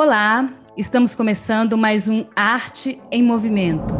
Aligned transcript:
Olá, 0.00 0.48
estamos 0.76 1.16
começando 1.16 1.76
mais 1.76 2.06
um 2.06 2.24
Arte 2.36 3.00
em 3.10 3.20
Movimento. 3.20 3.92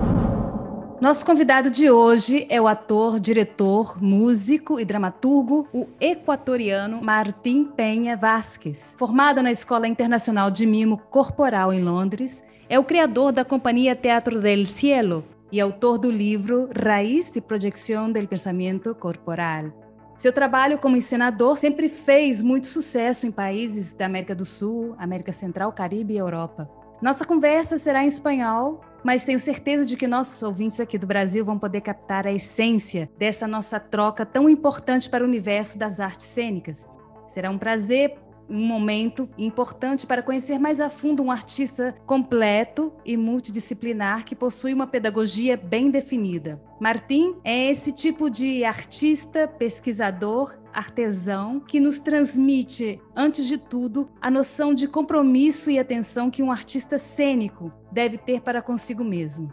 Nosso 1.01 1.27
convidado 1.27 1.73
de 1.73 1.91
hoje 1.91 2.47
é 2.49 2.61
o 2.61 2.69
ator, 2.69 3.19
diretor, 3.19 4.01
músico 4.01 4.79
e 4.79 4.85
dramaturgo, 4.85 5.67
o 5.73 5.89
equatoriano 6.01 7.03
Martim 7.03 7.65
Penha 7.65 8.17
Vasquez. 8.17 8.95
Formado 8.97 9.43
na 9.43 9.51
Escola 9.51 9.89
Internacional 9.89 10.53
de 10.53 10.67
Mimo 10.67 10.99
Corporal 10.99 11.73
em 11.73 11.83
Londres, 11.83 12.45
é 12.69 12.79
o 12.79 12.85
criador 12.85 13.33
da 13.33 13.45
companhia 13.45 13.97
Teatro 13.97 14.41
del 14.41 14.67
Cielo 14.67 15.25
e 15.51 15.61
autor 15.61 15.99
do 15.99 16.13
livro 16.13 16.71
Raiz 16.81 17.35
e 17.35 17.41
Projeção 17.41 18.09
del 18.13 18.29
Pensamento 18.29 18.95
Corporal. 18.95 19.88
Seu 20.19 20.33
trabalho 20.33 20.79
como 20.79 20.97
encenador 20.97 21.57
sempre 21.57 21.89
fez 21.89 22.43
muito 22.43 22.67
sucesso 22.67 23.25
em 23.25 23.31
países 23.31 23.93
da 23.93 24.07
América 24.07 24.35
do 24.35 24.45
Sul, 24.45 24.97
América 24.99 25.31
Central, 25.31 25.73
Caribe 25.73 26.15
e 26.15 26.19
Europa. 26.19 26.69
Nossa 27.01 27.25
conversa 27.25 27.79
será 27.79 28.03
em 28.03 28.09
espanhol, 28.09 28.81
mas 29.05 29.25
tenho 29.25 29.39
certeza 29.39 29.87
de 29.87 29.97
que 29.97 30.09
nossos 30.09 30.43
ouvintes 30.43 30.81
aqui 30.81 30.99
do 30.99 31.07
Brasil 31.07 31.45
vão 31.45 31.57
poder 31.57 31.83
captar 31.83 32.27
a 32.27 32.33
essência 32.33 33.09
dessa 33.17 33.47
nossa 33.47 33.79
troca 33.79 34.27
tão 34.27 34.51
importante 34.51 35.09
para 35.09 35.23
o 35.23 35.27
universo 35.29 35.79
das 35.79 36.01
artes 36.01 36.27
cênicas. 36.27 36.91
Será 37.29 37.49
um 37.49 37.59
prazer 37.59 38.19
um 38.49 38.65
momento 38.65 39.29
importante 39.37 40.07
para 40.07 40.23
conhecer 40.23 40.59
mais 40.59 40.81
a 40.81 40.89
fundo 40.89 41.23
um 41.23 41.31
artista 41.31 41.95
completo 42.07 42.93
e 43.05 43.17
multidisciplinar 43.17 44.25
que 44.25 44.35
possui 44.35 44.73
uma 44.73 44.87
pedagogia 44.87 45.57
bem 45.57 45.91
definida. 45.91 46.61
Martim 46.81 47.37
é 47.45 47.71
esse 47.71 47.93
tipo 47.93 48.31
de 48.31 48.65
artista, 48.65 49.47
pesquisador, 49.47 50.57
artesão 50.73 51.61
que 51.61 51.81
nos 51.81 51.99
transmite, 51.99 53.01
antes 53.15 53.47
de 53.47 53.59
tudo, 53.59 54.11
a 54.21 54.31
noção 54.31 54.73
de 54.73 54.87
compromisso 54.87 55.71
e 55.71 55.79
atenção 55.79 56.31
que 56.31 56.43
um 56.43 56.53
artista 56.53 56.99
cênico 56.99 57.73
deve 57.91 58.17
ter 58.17 58.41
para 58.41 58.63
consigo 58.63 59.05
mesmo. 59.05 59.53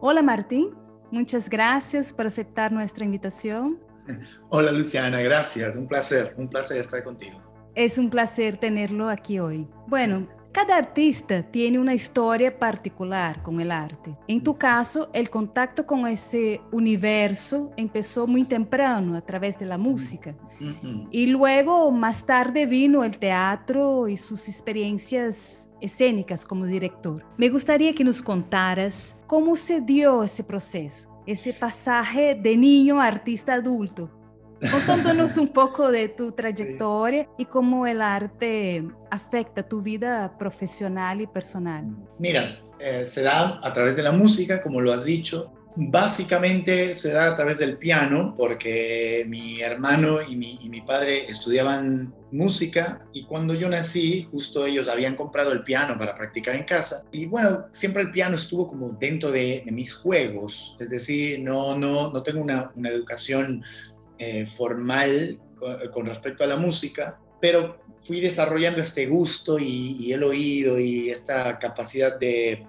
Olá, 0.00 0.22
Martim. 0.22 0.72
Muitas 1.12 1.48
gracias 1.48 2.10
por 2.12 2.26
aceitar 2.26 2.70
nossa 2.70 3.04
invitação. 3.04 3.78
Hola 4.48 4.70
Luciana, 4.70 5.20
gracias. 5.22 5.76
Un 5.76 5.86
placer, 5.86 6.34
un 6.38 6.48
placer 6.48 6.78
estar 6.78 7.02
contigo. 7.02 7.49
Es 7.74 7.98
un 7.98 8.10
placer 8.10 8.56
tenerlo 8.56 9.08
aquí 9.08 9.38
hoy. 9.38 9.66
Bueno, 9.86 10.26
cada 10.52 10.76
artista 10.76 11.44
tiene 11.44 11.78
una 11.78 11.94
historia 11.94 12.58
particular 12.58 13.40
con 13.40 13.60
el 13.60 13.70
arte. 13.70 14.16
En 14.26 14.42
tu 14.42 14.58
caso, 14.58 15.08
el 15.12 15.30
contacto 15.30 15.86
con 15.86 16.08
ese 16.08 16.60
universo 16.72 17.70
empezó 17.76 18.26
muy 18.26 18.42
temprano 18.42 19.16
a 19.16 19.20
través 19.20 19.60
de 19.60 19.66
la 19.66 19.78
música. 19.78 20.34
Y 21.12 21.28
luego, 21.28 21.92
más 21.92 22.26
tarde, 22.26 22.66
vino 22.66 23.04
el 23.04 23.18
teatro 23.18 24.08
y 24.08 24.16
sus 24.16 24.48
experiencias 24.48 25.70
escénicas 25.80 26.44
como 26.44 26.66
director. 26.66 27.24
Me 27.38 27.48
gustaría 27.48 27.94
que 27.94 28.02
nos 28.02 28.20
contaras 28.20 29.16
cómo 29.28 29.54
se 29.54 29.80
dio 29.80 30.24
ese 30.24 30.42
proceso, 30.42 31.08
ese 31.26 31.54
pasaje 31.54 32.34
de 32.34 32.56
niño 32.56 33.00
a 33.00 33.06
artista 33.06 33.54
adulto. 33.54 34.10
Contándonos 34.70 35.36
un 35.36 35.48
poco 35.48 35.90
de 35.90 36.08
tu 36.08 36.32
trayectoria 36.32 37.28
y 37.38 37.44
cómo 37.46 37.86
el 37.86 38.02
arte 38.02 38.84
afecta 39.10 39.62
tu 39.62 39.80
vida 39.80 40.36
profesional 40.38 41.20
y 41.20 41.26
personal. 41.26 41.86
Mira, 42.18 42.60
eh, 42.78 43.04
se 43.04 43.22
da 43.22 43.60
a 43.62 43.72
través 43.72 43.96
de 43.96 44.02
la 44.02 44.12
música, 44.12 44.60
como 44.60 44.80
lo 44.80 44.92
has 44.92 45.04
dicho. 45.04 45.52
Básicamente 45.76 46.94
se 46.94 47.12
da 47.12 47.28
a 47.28 47.36
través 47.36 47.58
del 47.58 47.76
piano, 47.78 48.34
porque 48.36 49.24
mi 49.28 49.60
hermano 49.60 50.20
y 50.20 50.34
mi, 50.34 50.58
y 50.62 50.68
mi, 50.68 50.80
padre 50.80 51.30
estudiaban 51.30 52.12
música 52.32 53.06
y 53.12 53.24
cuando 53.24 53.54
yo 53.54 53.68
nací, 53.68 54.26
justo 54.30 54.66
ellos 54.66 54.88
habían 54.88 55.14
comprado 55.14 55.52
el 55.52 55.62
piano 55.62 55.96
para 55.96 56.16
practicar 56.16 56.56
en 56.56 56.64
casa. 56.64 57.04
Y 57.12 57.26
bueno, 57.26 57.66
siempre 57.70 58.02
el 58.02 58.10
piano 58.10 58.34
estuvo 58.34 58.66
como 58.66 58.90
dentro 58.90 59.30
de, 59.30 59.62
de 59.64 59.70
mis 59.70 59.94
juegos, 59.94 60.76
es 60.80 60.90
decir, 60.90 61.38
no, 61.40 61.76
no, 61.76 62.10
no 62.10 62.22
tengo 62.22 62.40
una, 62.40 62.72
una 62.74 62.88
educación 62.88 63.62
eh, 64.20 64.44
formal 64.46 65.40
con, 65.90 66.04
respecto 66.04 66.44
a 66.44 66.46
la 66.46 66.56
música, 66.56 67.18
pero 67.40 67.80
fui 68.02 68.20
desarrollando 68.20 68.80
este 68.80 69.06
gusto 69.06 69.58
y, 69.58 70.12
el 70.12 70.22
oído 70.22 70.78
y 70.78 71.10
esta 71.10 71.58
capacidad 71.58 72.18
de, 72.18 72.66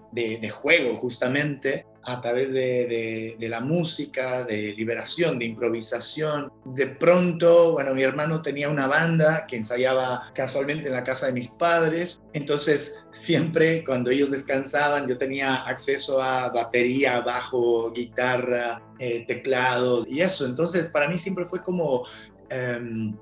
juego 0.52 0.97
justamente 0.97 1.86
a 2.03 2.19
través 2.19 2.52
de, 2.52 3.36
de, 3.40 3.50
la 3.50 3.59
música, 3.59 4.44
de 4.44 4.74
liberación, 4.74 5.38
de 5.38 5.46
improvisación. 5.46 6.52
De 6.66 6.88
pronto, 6.88 7.74
bueno, 7.74 7.94
mi 7.94 8.02
hermano 8.02 8.41
tenía 8.41 8.70
una 8.70 8.88
banda 8.88 9.46
que 9.47 9.56
ensayaba 9.56 10.31
casualmente 10.34 10.88
en 10.88 10.96
la 10.96 11.03
casa 11.03 11.28
de 11.28 11.34
mis 11.34 11.50
padres, 11.50 12.22
entonces 12.34 13.00
siempre 13.14 13.84
cuando 13.86 14.09
ellos 14.09 14.31
descansaban 14.31 15.08
yo 15.08 15.18
tenía 15.18 15.64
acceso 15.64 16.22
a 16.22 16.50
batería, 16.50 17.22
bajo, 17.22 17.91
guitarra, 17.91 18.81
eh, 19.00 19.25
teclados 19.28 20.08
y 20.08 20.22
eso. 20.22 20.46
Entonces 20.46 20.88
para 20.88 21.08
mí 21.08 21.18
siempre 21.18 21.46
fue 21.46 21.64
como... 21.64 22.06
Em, 22.50 23.16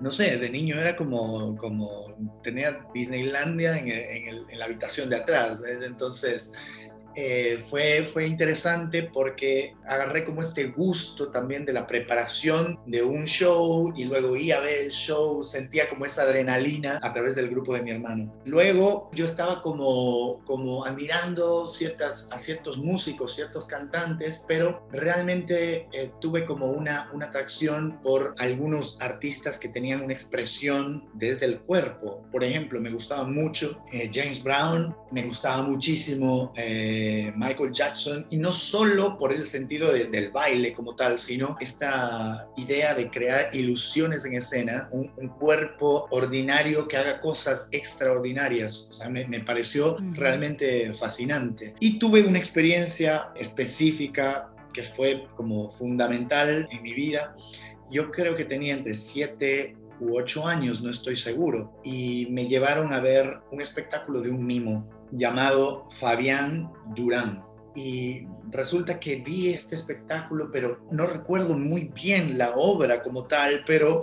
no 0.00 0.10
sé, 0.10 0.38
de 0.38 0.50
niño 0.50 0.78
era 0.80 0.94
como, 0.94 1.56
como 1.56 2.16
tenía 2.42 2.84
Disneylandia 2.94 3.76
en, 3.78 3.88
en, 3.88 4.58
la 4.58 4.64
habitación 4.64 5.10
de 5.10 5.16
atrás, 5.16 5.62
entonces 5.82 6.52
eh, 7.14 7.62
fue, 7.64 8.06
fue 8.06 8.26
interesante 8.26 9.02
porque 9.02 9.74
agarré 9.86 10.24
como 10.24 10.42
este 10.42 10.66
gusto 10.66 11.30
también 11.30 11.64
de 11.64 11.72
la 11.72 11.86
preparación 11.86 12.78
de 12.86 13.02
un 13.02 13.24
show 13.24 13.92
y 13.96 14.04
luego 14.04 14.36
iba 14.36 14.58
a 14.58 14.60
ver 14.60 14.78
el 14.78 14.90
show, 14.90 15.42
sentía 15.42 15.88
como 15.88 16.04
esa 16.04 16.22
adrenalina 16.22 16.98
a 17.02 17.12
través 17.12 17.34
del 17.34 17.48
grupo 17.48 17.74
de 17.74 17.82
mi 17.82 17.90
hermano. 17.90 18.32
Luego 18.44 19.10
yo 19.12 19.24
estaba 19.24 19.60
como, 19.62 20.44
como 20.44 20.84
admirando 20.84 21.66
ciertas, 21.66 22.28
a 22.32 22.38
ciertos 22.38 22.78
músicos, 22.78 23.34
ciertos 23.34 23.64
cantantes, 23.64 24.44
pero 24.46 24.86
realmente 24.92 25.88
eh, 25.92 26.12
tuve 26.20 26.44
como 26.44 26.66
una, 26.66 27.10
una 27.12 27.26
atracción 27.26 28.00
por 28.02 28.34
algunos 28.38 28.98
artistas 29.00 29.58
que 29.58 29.68
tenían 29.68 30.02
una 30.02 30.12
expresión 30.12 31.08
desde 31.14 31.46
el 31.46 31.60
cuerpo. 31.60 32.22
Por 32.30 32.44
ejemplo, 32.44 32.80
me 32.80 32.90
gustaba 32.90 33.24
mucho 33.24 33.82
eh, 33.92 34.10
James 34.12 34.42
Brown, 34.42 34.94
me 35.10 35.24
gustaba 35.24 35.62
muchísimo... 35.62 36.52
Michael 37.36 37.72
Jackson, 37.72 38.26
y 38.30 38.36
no 38.36 38.52
solo 38.52 39.16
por 39.16 39.32
el 39.32 39.46
sentido 39.46 39.92
del 39.92 40.30
baile 40.30 40.72
como 40.72 40.94
tal, 40.94 41.18
sino 41.18 41.56
esta 41.60 42.48
idea 42.56 42.94
de 42.94 43.10
crear 43.10 43.54
ilusiones 43.54 44.24
en 44.24 44.34
escena, 44.34 44.88
un, 44.92 45.08
cuerpo 45.38 46.08
ordinario 46.10 46.88
que 46.88 46.96
haga 46.96 47.20
cosas 47.20 47.68
extraordinarias. 47.70 48.88
O 48.90 48.94
sea, 48.94 49.08
me, 49.08 49.26
me 49.26 49.40
pareció 49.40 49.96
realmente 50.12 50.92
fascinante. 50.92 51.74
Y 51.80 51.98
tuve 51.98 52.22
una 52.22 52.38
experiencia 52.38 53.30
específica 53.36 54.50
que 54.72 54.82
fue 54.82 55.26
como 55.36 55.68
fundamental 55.68 56.68
en 56.70 56.82
mi 56.82 56.94
vida. 56.94 57.36
Yo 57.90 58.10
creo 58.10 58.36
que 58.36 58.44
tenía 58.44 58.74
entre 58.74 58.94
7 58.94 59.76
u 60.00 60.18
8 60.18 60.46
años, 60.46 60.80
no 60.80 60.90
estoy 60.90 61.16
seguro, 61.16 61.80
y 61.82 62.28
me 62.30 62.46
llevaron 62.46 62.92
a 62.92 63.00
ver 63.00 63.40
un 63.50 63.60
espectáculo 63.60 64.20
de 64.20 64.30
un 64.30 64.44
mimo 64.44 64.97
llamado 65.12 65.88
Fabián 65.90 66.72
Durán. 66.94 67.44
Y 67.74 68.26
resulta 68.50 68.98
que 68.98 69.16
vi 69.16 69.50
este 69.50 69.76
espectáculo, 69.76 70.50
pero 70.50 70.80
no 70.90 71.06
recuerdo 71.06 71.56
muy 71.56 71.90
bien 71.94 72.38
la 72.38 72.54
obra 72.56 73.02
como 73.02 73.26
tal, 73.26 73.62
pero 73.66 74.02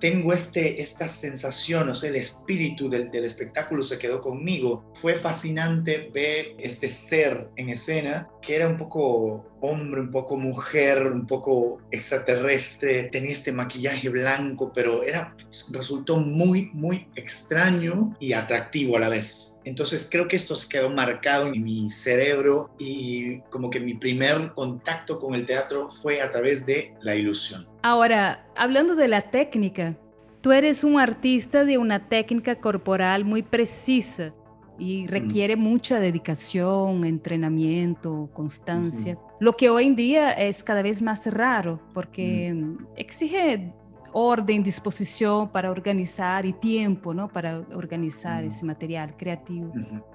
tengo 0.00 0.32
este, 0.32 0.82
esta 0.82 1.06
sensación, 1.06 1.88
o 1.88 1.94
sea, 1.94 2.10
el 2.10 2.16
espíritu 2.16 2.90
del, 2.90 3.08
del, 3.12 3.24
espectáculo 3.24 3.84
se 3.84 4.00
quedó 4.00 4.20
conmigo. 4.20 4.84
Fue 4.94 5.14
fascinante 5.14 6.10
ver 6.12 6.56
este 6.58 6.88
ser 6.88 7.50
en 7.54 7.68
escena 7.68 8.28
que 8.40 8.56
era 8.56 8.66
un 8.66 8.76
poco 8.76 9.51
hombre, 9.62 10.00
un 10.00 10.10
poco 10.10 10.36
mujer, 10.36 11.06
un 11.06 11.26
poco 11.26 11.80
extraterrestre, 11.90 13.04
tenía 13.04 13.30
este 13.30 13.52
maquillaje 13.52 14.08
blanco, 14.08 14.72
pero 14.74 15.02
era, 15.04 15.36
resultó 15.70 16.18
muy, 16.18 16.70
muy 16.74 17.06
extraño 17.14 18.14
y 18.18 18.32
atractivo 18.32 18.96
a 18.96 19.00
la 19.00 19.08
vez. 19.08 19.60
Entonces 19.64 20.08
creo 20.10 20.26
que 20.26 20.34
esto 20.34 20.56
se 20.56 20.68
quedó 20.68 20.90
marcado 20.90 21.46
en 21.46 21.62
mi 21.62 21.88
cerebro 21.90 22.74
y 22.78 23.38
como 23.50 23.70
que 23.70 23.78
mi 23.78 23.94
primer 23.94 24.52
contacto 24.52 25.20
con 25.20 25.34
el 25.34 25.46
teatro 25.46 25.88
fue 25.90 26.20
a 26.20 26.30
través 26.30 26.66
de 26.66 26.94
la 27.00 27.14
ilusión. 27.14 27.68
Ahora, 27.82 28.44
hablando 28.56 28.96
de 28.96 29.06
la 29.06 29.30
técnica, 29.30 29.96
tú 30.40 30.50
eres 30.50 30.82
un 30.82 30.98
artista 30.98 31.64
de 31.64 31.78
una 31.78 32.08
técnica 32.08 32.56
corporal 32.56 33.24
muy 33.24 33.44
precisa 33.44 34.34
y 34.78 35.06
requiere 35.06 35.54
mucha 35.54 36.00
dedicación, 36.00 37.04
entrenamiento, 37.04 38.28
constancia, 38.32 39.16
lo 39.42 39.56
que 39.56 39.70
hoy 39.70 39.86
en 39.86 39.96
día 39.96 40.30
es 40.30 40.62
cada 40.62 40.82
vez 40.82 41.02
más 41.02 41.26
raro 41.26 41.80
porque 41.92 42.54
exige 42.94 43.72
orden, 44.12 44.62
disposición 44.62 45.48
para 45.50 45.72
organizar 45.72 46.46
y 46.46 46.52
tiempo, 46.52 47.12
¿no? 47.12 47.26
Para 47.26 47.58
organizar 47.74 48.44
ese 48.44 48.64
material 48.64 49.16
creativo. 49.16 49.72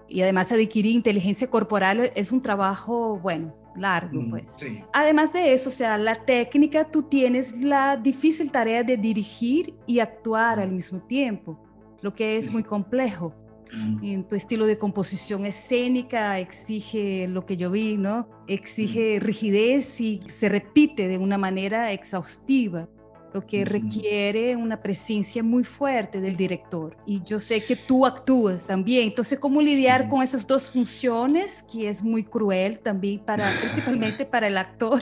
Y 0.08 0.22
además 0.22 0.50
adquirir 0.54 0.96
inteligencia 0.96 1.50
corporal 1.50 2.10
es 2.16 2.32
un 2.32 2.42
trabajo, 2.42 3.20
bueno, 3.20 3.54
largo, 3.76 4.22
pues. 4.30 4.60
Además 4.94 5.34
de 5.34 5.52
eso, 5.52 5.68
o 5.68 5.74
sea, 5.74 5.98
la 5.98 6.16
técnica, 6.24 6.86
tú 6.90 7.04
tienes 7.04 7.62
la 7.62 7.98
difícil 7.98 8.50
tarea 8.50 8.82
de 8.82 8.96
dirigir 8.96 9.76
y 9.86 10.00
actuar 10.00 10.58
al 10.58 10.72
mismo 10.72 11.02
tiempo, 11.02 11.60
lo 12.00 12.14
que 12.14 12.38
es 12.38 12.50
muy 12.50 12.64
complejo. 12.64 13.34
En 13.74 14.24
tu 14.28 14.36
estilo 14.36 14.66
de 14.66 14.78
composición 14.78 15.46
escénica 15.46 16.40
exige 16.40 17.28
lo 17.28 17.46
que 17.46 17.58
yo 17.58 17.72
vi, 17.72 17.98
¿no? 17.98 18.28
Exige 18.48 19.20
rigidez 19.20 20.00
y 20.02 20.22
se 20.28 20.50
repite 20.50 21.08
de 21.08 21.18
una 21.18 21.38
manera 21.38 21.92
exhaustiva 21.92 22.88
lo 23.34 23.46
que 23.46 23.66
requiere 23.66 24.56
una 24.56 24.82
presencia 24.82 25.44
muy 25.44 25.64
fuerte 25.64 26.22
del 26.22 26.36
director. 26.36 26.98
Y 27.06 27.22
yo 27.24 27.40
sé 27.40 27.64
que 27.64 27.76
tú 27.76 28.06
actúas 28.06 28.66
también. 28.66 29.04
Entonces, 29.04 29.40
¿cómo 29.40 29.62
lidiar 29.62 30.08
con 30.08 30.22
esas 30.22 30.48
dos 30.48 30.72
funciones, 30.72 31.64
que 31.64 31.90
es 31.90 32.04
muy 32.04 32.24
cruel 32.24 32.80
también 32.80 33.20
para, 33.20 33.52
principalmente 33.60 34.26
para 34.26 34.48
el 34.48 34.58
actor? 34.58 35.02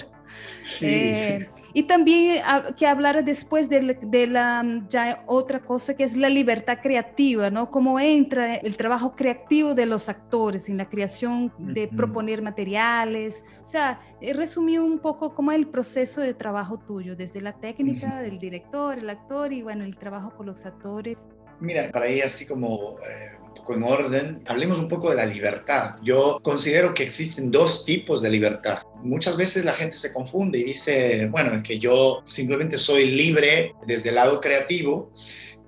Eh, 0.82 1.50
y 1.74 1.84
también 1.84 2.42
ah, 2.46 2.68
que 2.76 2.88
hablara 2.88 3.22
después 3.22 3.70
de, 3.70 3.98
de, 4.02 4.28
la 4.28 4.64
ya 4.88 5.24
otra 5.28 5.60
cosa 5.60 5.96
que 5.96 6.04
es 6.04 6.16
la 6.16 6.30
libertad 6.30 6.80
creativa, 6.82 7.50
¿no? 7.50 7.70
Cómo 7.70 8.00
entra 8.00 8.56
el 8.56 8.78
trabajo 8.78 9.16
creativo 9.16 9.74
de 9.74 9.86
los 9.86 10.10
actores 10.10 10.70
en 10.70 10.78
la 10.78 10.90
creación 10.90 11.54
de 11.58 11.88
proponer 11.88 12.42
materiales. 12.42 13.46
O 13.64 13.68
sea, 13.68 14.00
eh, 14.22 14.34
resumí 14.34 14.78
un 14.78 15.00
poco 15.00 15.34
cómo 15.34 15.52
es 15.52 15.58
el 15.58 15.68
proceso 15.68 16.22
de 16.22 16.34
trabajo 16.34 16.80
tuyo, 16.80 17.16
desde 17.16 17.42
la 17.42 17.54
técnica 17.54 18.22
del 18.22 18.40
director, 18.40 18.98
el 18.98 19.10
actor 19.10 19.52
y 19.54 19.62
bueno, 19.62 19.84
el 19.84 19.98
trabajo 19.98 20.32
con 20.36 20.46
los 20.46 20.66
actores. 20.66 21.28
Mira, 21.60 21.90
para 21.92 22.10
ir 22.10 22.24
así 22.24 22.46
como 22.46 22.98
eh, 23.00 23.38
con 23.64 23.84
orden, 23.84 24.44
hablemos 24.46 24.80
un 24.80 24.88
poco 24.88 25.10
de 25.10 25.16
la 25.16 25.26
libertad. 25.26 25.96
Yo 26.04 26.40
considero 26.42 26.94
que 26.94 27.04
existen 27.04 27.52
dos 27.52 27.86
tipos 27.86 28.22
de 28.22 28.30
libertad. 28.30 28.80
Muchas 29.04 29.38
veces 29.38 29.66
la 29.66 29.74
gente 29.74 29.98
se 29.98 30.14
confunde 30.14 30.60
y 30.60 30.64
dice, 30.64 31.28
bueno, 31.28 31.62
que 31.64 31.80
yo 31.80 32.24
simplemente 32.26 32.78
soy 32.78 33.12
libre 33.12 33.74
desde 33.88 34.10
el 34.10 34.16
lado 34.16 34.40
creativo, 34.40 35.12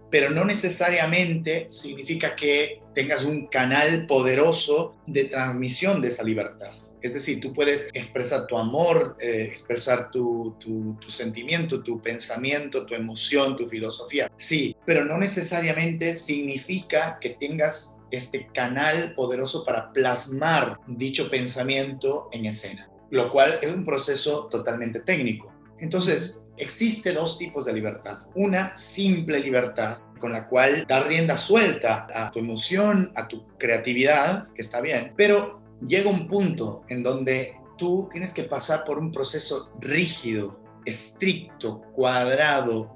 pero 0.10 0.30
no 0.30 0.46
necesariamente 0.46 1.68
significa 1.70 2.36
que 2.36 2.82
tengas 2.94 3.24
un 3.24 3.48
canal 3.48 4.08
poderoso 4.08 4.96
de 5.06 5.26
transmisión 5.26 6.02
de 6.02 6.08
esa 6.08 6.24
libertad. 6.24 6.72
Es 7.02 7.14
decir, 7.14 7.40
tú 7.40 7.54
puedes 7.54 7.90
expresar 7.94 8.48
tu 8.48 8.58
amor, 8.58 9.18
eh, 9.20 9.48
expresar 9.50 10.10
tu, 10.10 10.56
tu, 10.60 10.98
sentimiento, 11.10 11.84
tu 11.84 12.02
pensamiento, 12.02 12.86
tu 12.86 12.96
emoción, 12.96 13.56
tu 13.56 13.68
filosofía. 13.68 14.32
Sí, 14.38 14.76
pero 14.86 15.06
no 15.06 15.18
necesariamente 15.18 16.16
significa 16.16 17.18
que 17.20 17.32
tengas 17.32 18.02
este 18.12 18.48
canal 18.48 19.14
poderoso 19.16 19.64
para 19.64 19.92
plasmar 19.92 20.80
dicho 20.88 21.30
pensamiento 21.30 22.30
en 22.32 22.46
escena, 22.46 22.90
lo 23.12 23.32
cual 23.32 23.60
es 23.62 23.72
un 23.72 23.86
proceso 23.86 24.48
totalmente 24.48 25.02
técnico. 25.02 25.54
Entonces, 25.80 26.48
existe 26.58 27.14
dos 27.14 27.38
tipos 27.38 27.66
de 27.66 27.74
libertad. 27.74 28.26
Una 28.34 28.76
simple 28.76 29.40
libertad 29.40 30.00
con 30.20 30.32
la 30.32 30.48
cual 30.48 30.86
dar 30.88 31.08
rienda 31.08 31.38
suelta 31.38 32.08
a 32.14 32.32
tu 32.32 32.40
emoción, 32.40 33.12
a 33.16 33.28
tu 33.28 33.46
creatividad, 33.58 34.48
que 34.54 34.62
está 34.62 34.82
bien, 34.82 35.14
pero 35.16 35.62
llega 35.86 36.10
un 36.10 36.28
punto 36.28 36.84
en 36.90 37.04
donde 37.04 37.56
tú 37.78 38.10
tienes 38.12 38.34
que 38.34 38.44
pasar 38.44 38.84
por 38.84 38.98
un 38.98 39.12
proceso 39.12 39.72
rígido, 39.80 40.60
estricto, 40.86 41.82
cuadrado, 41.94 42.96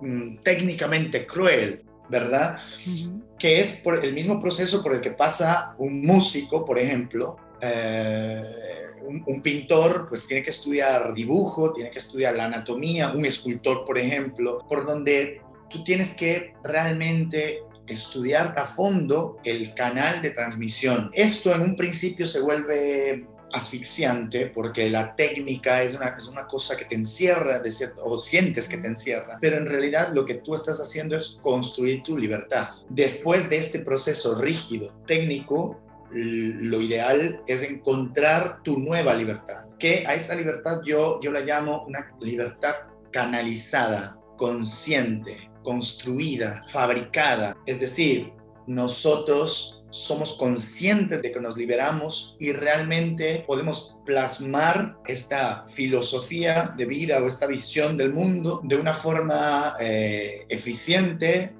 mm, 0.00 0.36
técnicamente 0.38 1.26
cruel, 1.26 1.84
¿verdad? 2.08 2.58
Que 3.38 3.60
es 3.60 3.72
por 3.72 4.02
el 4.04 4.12
mismo 4.14 4.40
proceso 4.40 4.82
por 4.82 4.94
el 4.94 5.00
que 5.00 5.10
pasa 5.10 5.74
un 5.78 6.02
músico, 6.02 6.64
por 6.64 6.78
ejemplo, 6.78 7.36
eh, 7.60 8.42
un, 9.06 9.22
un, 9.26 9.42
pintor, 9.42 10.06
pues 10.08 10.26
tiene 10.26 10.42
que 10.42 10.50
estudiar 10.50 11.12
dibujo, 11.14 11.72
tiene 11.72 11.90
que 11.90 11.98
estudiar 11.98 12.34
la 12.34 12.44
anatomía, 12.44 13.10
un 13.10 13.24
escultor, 13.24 13.84
por 13.84 13.98
ejemplo, 13.98 14.64
por 14.68 14.86
donde 14.86 15.40
tú 15.68 15.82
tienes 15.82 16.12
que 16.14 16.54
realmente 16.62 17.62
estudiar 17.92 18.54
a 18.56 18.64
fondo 18.64 19.38
el 19.44 19.74
canal 19.74 20.22
de 20.22 20.30
transmisión. 20.30 21.10
Esto 21.12 21.54
en 21.54 21.62
un 21.62 21.76
principio 21.76 22.26
se 22.26 22.40
vuelve 22.40 23.26
asfixiante 23.52 24.46
porque 24.46 24.88
la 24.88 25.14
técnica 25.14 25.82
es 25.82 25.94
una, 25.94 26.14
es 26.16 26.26
una 26.26 26.46
cosa 26.46 26.76
que 26.76 26.84
te 26.84 26.94
encierra 26.94 27.62
o 28.02 28.18
sientes 28.18 28.68
que 28.68 28.78
te 28.78 28.88
encierra, 28.88 29.38
pero 29.40 29.56
en 29.56 29.66
realidad 29.66 30.12
lo 30.12 30.24
que 30.24 30.34
tú 30.34 30.54
estás 30.54 30.80
haciendo 30.80 31.16
es 31.16 31.38
construir 31.40 32.02
tu 32.02 32.16
libertad. 32.16 32.68
Después 32.88 33.50
de 33.50 33.58
este 33.58 33.80
proceso 33.80 34.34
rígido, 34.34 34.94
técnico, 35.06 35.80
lo 36.14 36.80
ideal 36.80 37.42
es 37.46 37.62
encontrar 37.62 38.62
tu 38.62 38.78
nueva 38.78 39.14
libertad, 39.14 39.68
que 39.78 40.04
a 40.06 40.14
esta 40.14 40.34
libertad 40.34 40.80
yo, 40.84 41.20
yo 41.22 41.30
la 41.30 41.40
llamo 41.40 41.84
una 41.86 42.12
libertad 42.20 42.74
canalizada, 43.10 44.18
consciente, 44.36 45.50
construida, 45.62 46.64
fabricada. 46.68 47.56
Es 47.66 47.80
decir, 47.80 48.32
nosotros 48.66 49.82
somos 49.90 50.34
conscientes 50.34 51.20
de 51.20 51.32
que 51.32 51.40
nos 51.40 51.56
liberamos 51.56 52.36
y 52.40 52.52
realmente 52.52 53.44
podemos 53.46 53.96
plasmar 54.06 54.96
esta 55.06 55.66
filosofía 55.68 56.72
de 56.76 56.86
vida 56.86 57.22
o 57.22 57.28
esta 57.28 57.46
visión 57.46 57.98
del 57.98 58.12
mundo 58.12 58.60
de 58.64 58.76
una 58.76 58.94
forma 58.94 59.74
eh, 59.78 60.46
eficiente, 60.48 61.54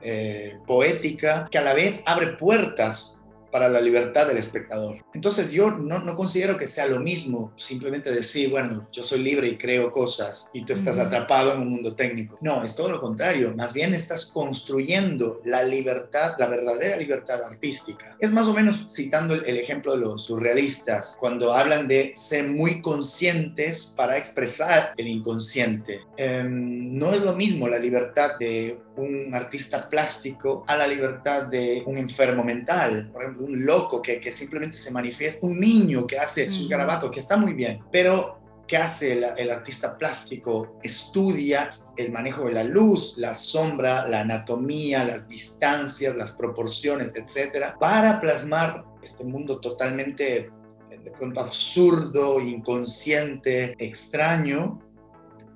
eh, 0.00 0.58
poética, 0.66 1.46
que 1.50 1.58
a 1.58 1.62
la 1.62 1.74
vez 1.74 2.02
abre 2.06 2.28
puertas 2.28 3.23
para 3.54 3.68
la 3.68 3.80
libertad 3.80 4.26
del 4.26 4.38
espectador. 4.38 4.96
Entonces 5.14 5.52
yo 5.52 5.70
no, 5.70 6.16
considero 6.16 6.56
que 6.56 6.66
sea 6.66 6.88
lo 6.88 6.98
mismo 6.98 7.52
simplemente 7.54 8.10
decir, 8.10 8.50
bueno, 8.50 8.88
yo 8.90 9.04
soy 9.04 9.22
libre 9.22 9.46
y 9.46 9.56
creo 9.56 9.92
cosas 9.92 10.50
y 10.52 10.64
tú 10.64 10.72
estás 10.72 10.98
atrapado 10.98 11.54
en 11.54 11.60
un 11.60 11.68
mundo 11.68 11.94
técnico. 11.94 12.36
No, 12.40 12.64
es 12.64 12.74
todo 12.74 12.90
lo 12.90 13.00
contrario. 13.00 13.54
Más 13.56 13.72
bien 13.72 13.94
estás 13.94 14.26
construyendo 14.26 15.40
la 15.44 15.62
libertad, 15.62 16.34
la 16.36 16.48
verdadera 16.48 16.96
libertad 16.96 17.44
artística. 17.44 18.16
Es 18.18 18.32
más 18.32 18.48
o 18.48 18.54
menos 18.54 18.88
citando 18.90 19.34
el, 19.34 19.56
ejemplo 19.56 19.92
de 19.92 19.98
los 19.98 20.24
surrealistas, 20.24 21.16
cuando 21.20 21.54
hablan 21.54 21.86
de 21.86 22.12
ser 22.16 22.50
muy 22.50 22.82
conscientes 22.82 23.94
para 23.96 24.18
expresar 24.18 24.94
el 24.96 25.06
inconsciente. 25.06 26.00
Em, 26.16 26.98
no 26.98 27.12
es 27.12 27.22
lo 27.22 27.34
mismo 27.34 27.68
la 27.68 27.78
libertad 27.78 28.32
de 28.36 28.80
un 28.96 29.34
artista 29.34 29.88
plástico 29.88 30.64
a 30.66 30.76
la 30.76 30.86
libertad 30.86 31.48
de 31.48 31.82
un 31.86 31.98
enfermo 31.98 32.44
mental, 32.44 33.10
por 33.12 33.22
ejemplo, 33.22 33.46
un 33.46 33.64
loco 33.64 34.00
que, 34.00 34.20
que 34.20 34.30
simplemente 34.30 34.78
se 34.78 34.90
manifiesta, 34.90 35.46
un 35.46 35.58
niño 35.58 36.06
que 36.06 36.18
hace 36.18 36.48
sus 36.48 36.68
garabatos, 36.68 37.10
que 37.10 37.20
está 37.20 37.36
muy 37.36 37.52
bien, 37.54 37.80
pero 37.90 38.38
¿qué 38.66 38.76
hace 38.76 39.12
el, 39.12 39.26
el 39.36 39.50
artista 39.50 39.98
plástico? 39.98 40.78
Estudia 40.82 41.78
el 41.96 42.12
manejo 42.12 42.46
de 42.46 42.52
la 42.52 42.64
luz, 42.64 43.14
la 43.18 43.34
sombra, 43.34 44.08
la 44.08 44.20
anatomía, 44.20 45.04
las 45.04 45.28
distancias, 45.28 46.14
las 46.16 46.32
proporciones, 46.32 47.14
etcétera, 47.14 47.76
para 47.78 48.20
plasmar 48.20 48.84
este 49.02 49.24
mundo 49.24 49.60
totalmente 49.60 50.50
de 51.04 51.10
pronto 51.10 51.40
absurdo, 51.40 52.40
inconsciente, 52.40 53.74
extraño, 53.78 54.80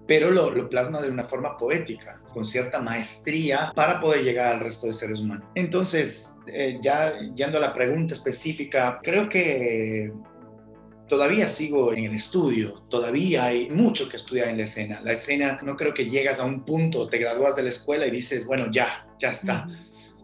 pero 0.08 0.30
lo, 0.30 0.70
plasma 0.70 1.02
de 1.02 1.10
una 1.10 1.22
forma 1.22 1.58
poética, 1.58 2.22
con 2.32 2.46
cierta 2.46 2.80
maestría 2.80 3.72
para 3.76 4.00
poder 4.00 4.24
llegar 4.24 4.54
al 4.54 4.60
resto 4.60 4.86
de 4.86 4.94
seres 4.94 5.20
humanos. 5.20 5.46
Entonces, 5.54 6.36
eh, 6.46 6.78
ya 6.80 7.12
yendo 7.34 7.58
a 7.58 7.60
la 7.60 7.74
pregunta 7.74 8.14
específica, 8.14 9.00
creo 9.02 9.28
que 9.28 10.10
todavía 11.08 11.46
sigo 11.46 11.92
en 11.92 12.06
el 12.06 12.14
estudio, 12.14 12.82
todavía 12.88 13.44
hay 13.44 13.68
mucho 13.68 14.08
que 14.08 14.16
estudiar 14.16 14.48
en 14.48 14.56
la 14.56 14.64
escena. 14.64 15.02
La 15.02 15.12
escena 15.12 15.58
no 15.62 15.76
creo 15.76 15.92
que 15.92 16.08
llegas 16.08 16.40
a 16.40 16.46
un 16.46 16.64
punto, 16.64 17.06
te 17.10 17.18
gradúas 17.18 17.54
de 17.54 17.64
la 17.64 17.68
escuela 17.68 18.06
y 18.06 18.10
dices, 18.10 18.46
bueno, 18.46 18.70
ya, 18.70 19.06
ya 19.18 19.28
está. 19.28 19.68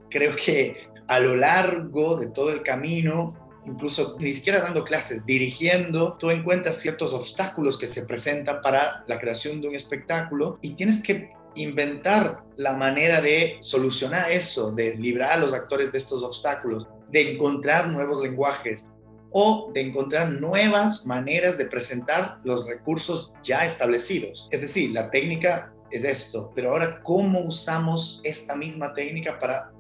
Creo 0.08 0.34
que 0.34 0.88
a 1.08 1.20
lo 1.20 1.36
largo 1.36 2.16
de 2.16 2.28
todo 2.28 2.50
el 2.50 2.62
camino 2.62 3.43
incluso 3.66 4.16
ni 4.18 4.33
siquiera 4.33 4.61
dando 4.61 4.85
clases, 4.85 5.25
dirigiendo, 5.26 6.16
tú 6.18 6.30
encuentras 6.30 6.76
ciertos 6.76 7.12
obstáculos 7.12 7.78
que 7.78 7.87
se 7.87 8.06
presentan 8.06 8.61
para 8.62 9.04
la 9.06 9.18
creación 9.18 9.61
de 9.61 9.68
un 9.68 9.75
espectáculo 9.75 10.59
y 10.61 10.75
tienes 10.75 11.02
que 11.02 11.33
inventar 11.54 12.42
la 12.56 12.75
manera 12.75 13.21
de 13.21 13.56
solucionar 13.61 14.30
eso, 14.30 14.73
de 14.73 14.97
librar 14.97 15.33
a 15.33 15.37
los 15.38 15.52
actores 15.52 15.92
de 15.92 15.99
estos 15.99 16.23
obstáculos, 16.23 16.88
de 17.11 17.33
encontrar 17.33 17.88
nuevos 17.88 18.23
lenguajes 18.23 18.88
o 19.30 19.71
de 19.73 19.80
encontrar 19.80 20.30
nuevas 20.30 21.06
maneras 21.06 21.59
de 21.59 21.66
presentar 21.66 22.38
los 22.44 22.66
recursos 22.66 23.33
ya 23.42 23.64
establecidos. 23.64 24.49
Es 24.50 24.61
decir, 24.61 24.92
la 24.92 25.11
técnica 25.11 25.73
es 25.90 26.04
esto, 26.04 26.52
pero 26.54 26.71
ahora, 26.71 27.02
¿cómo 27.02 27.40
usamos 27.40 28.21
esta 28.25 28.54
misma 28.56 28.92
técnica 28.92 29.38
para 29.38 29.73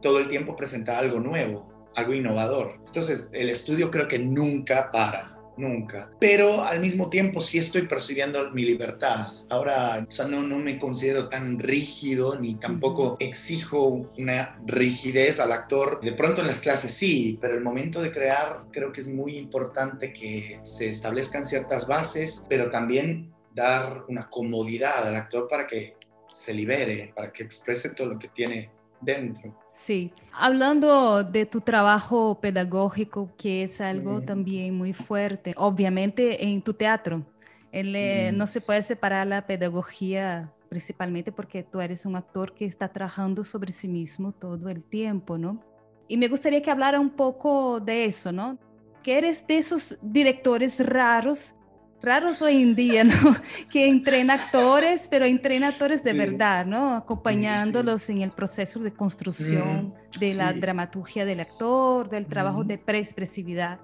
todo 0.00 0.18
el 0.18 0.28
tiempo 0.28 0.56
presentar 0.56 0.96
algo 0.96 1.20
nuevo? 1.20 1.71
Algo 1.96 2.14
innovador. 2.14 2.78
Entonces, 2.86 3.30
el 3.32 3.48
estudio 3.48 3.90
creo 3.90 4.08
que 4.08 4.18
nunca 4.18 4.90
para, 4.92 5.38
nunca. 5.56 6.10
Pero 6.18 6.62
al 6.62 6.80
mismo 6.80 7.10
tiempo 7.10 7.40
sí 7.40 7.58
estoy 7.58 7.86
percibiendo 7.86 8.50
mi 8.50 8.64
libertad. 8.64 9.32
Ahora, 9.50 10.04
o 10.08 10.10
sea, 10.10 10.26
no, 10.26 10.42
no 10.42 10.58
me 10.58 10.78
considero 10.78 11.28
tan 11.28 11.58
rígido 11.58 12.38
ni 12.38 12.56
tampoco 12.56 13.16
exijo 13.20 14.10
una 14.18 14.60
rigidez 14.66 15.40
al 15.40 15.52
actor. 15.52 16.00
De 16.02 16.12
pronto 16.12 16.40
en 16.40 16.48
las 16.48 16.60
clases 16.60 16.92
sí, 16.92 17.38
pero 17.40 17.54
el 17.54 17.62
momento 17.62 18.02
de 18.02 18.12
crear 18.12 18.64
creo 18.72 18.92
que 18.92 19.00
es 19.00 19.08
muy 19.08 19.36
importante 19.36 20.12
que 20.12 20.60
se 20.62 20.90
establezcan 20.90 21.46
ciertas 21.46 21.86
bases, 21.86 22.46
pero 22.48 22.70
también 22.70 23.32
dar 23.54 24.04
una 24.08 24.28
comodidad 24.30 25.06
al 25.06 25.16
actor 25.16 25.48
para 25.48 25.66
que 25.66 25.96
se 26.32 26.54
libere, 26.54 27.12
para 27.14 27.32
que 27.32 27.42
exprese 27.42 27.94
todo 27.94 28.08
lo 28.08 28.18
que 28.18 28.28
tiene 28.28 28.70
dentro. 29.00 29.61
Sí, 29.72 30.12
hablando 30.32 31.24
de 31.24 31.46
tu 31.46 31.62
trabajo 31.62 32.38
pedagógico, 32.40 33.30
que 33.38 33.62
es 33.62 33.80
algo 33.80 34.20
también 34.20 34.76
muy 34.76 34.92
fuerte, 34.92 35.54
obviamente 35.56 36.44
en 36.44 36.60
tu 36.60 36.74
teatro, 36.74 37.24
no 37.72 38.46
se 38.46 38.60
puede 38.60 38.82
separar 38.82 39.26
la 39.26 39.46
pedagogía 39.46 40.52
principalmente 40.68 41.32
porque 41.32 41.62
tú 41.62 41.80
eres 41.80 42.06
un 42.06 42.16
actor 42.16 42.54
que 42.54 42.64
está 42.64 42.88
trabajando 42.88 43.44
sobre 43.44 43.72
sí 43.72 43.88
mismo 43.88 44.32
todo 44.32 44.68
el 44.68 44.82
tiempo, 44.82 45.36
¿no? 45.36 45.62
Y 46.08 46.16
me 46.16 46.28
gustaría 46.28 46.62
que 46.62 46.70
hablara 46.70 47.00
un 47.00 47.10
poco 47.10 47.80
de 47.80 48.04
eso, 48.06 48.32
¿no? 48.32 48.58
Que 49.02 49.18
eres 49.18 49.46
de 49.46 49.58
esos 49.58 49.98
directores 50.02 50.84
raros 50.84 51.54
raros 52.02 52.42
hoy 52.42 52.62
en 52.62 52.74
día, 52.74 53.04
¿no? 53.04 53.12
Que 53.70 53.88
entrena 53.88 54.34
actores, 54.34 55.08
pero 55.08 55.24
entrena 55.24 55.68
actores 55.68 56.02
de 56.02 56.12
verdad, 56.12 56.66
¿no? 56.66 56.94
Acompañándolos 56.94 58.08
en 58.10 58.22
el 58.22 58.32
proceso 58.32 58.80
de 58.80 58.92
construcción 58.92 59.94
de 60.18 60.34
la 60.34 60.52
dramaturgia 60.52 61.24
del 61.24 61.40
actor, 61.40 62.08
del 62.08 62.26
trabajo 62.26 62.64
de 62.64 62.78
preexpresividad. 62.78 63.80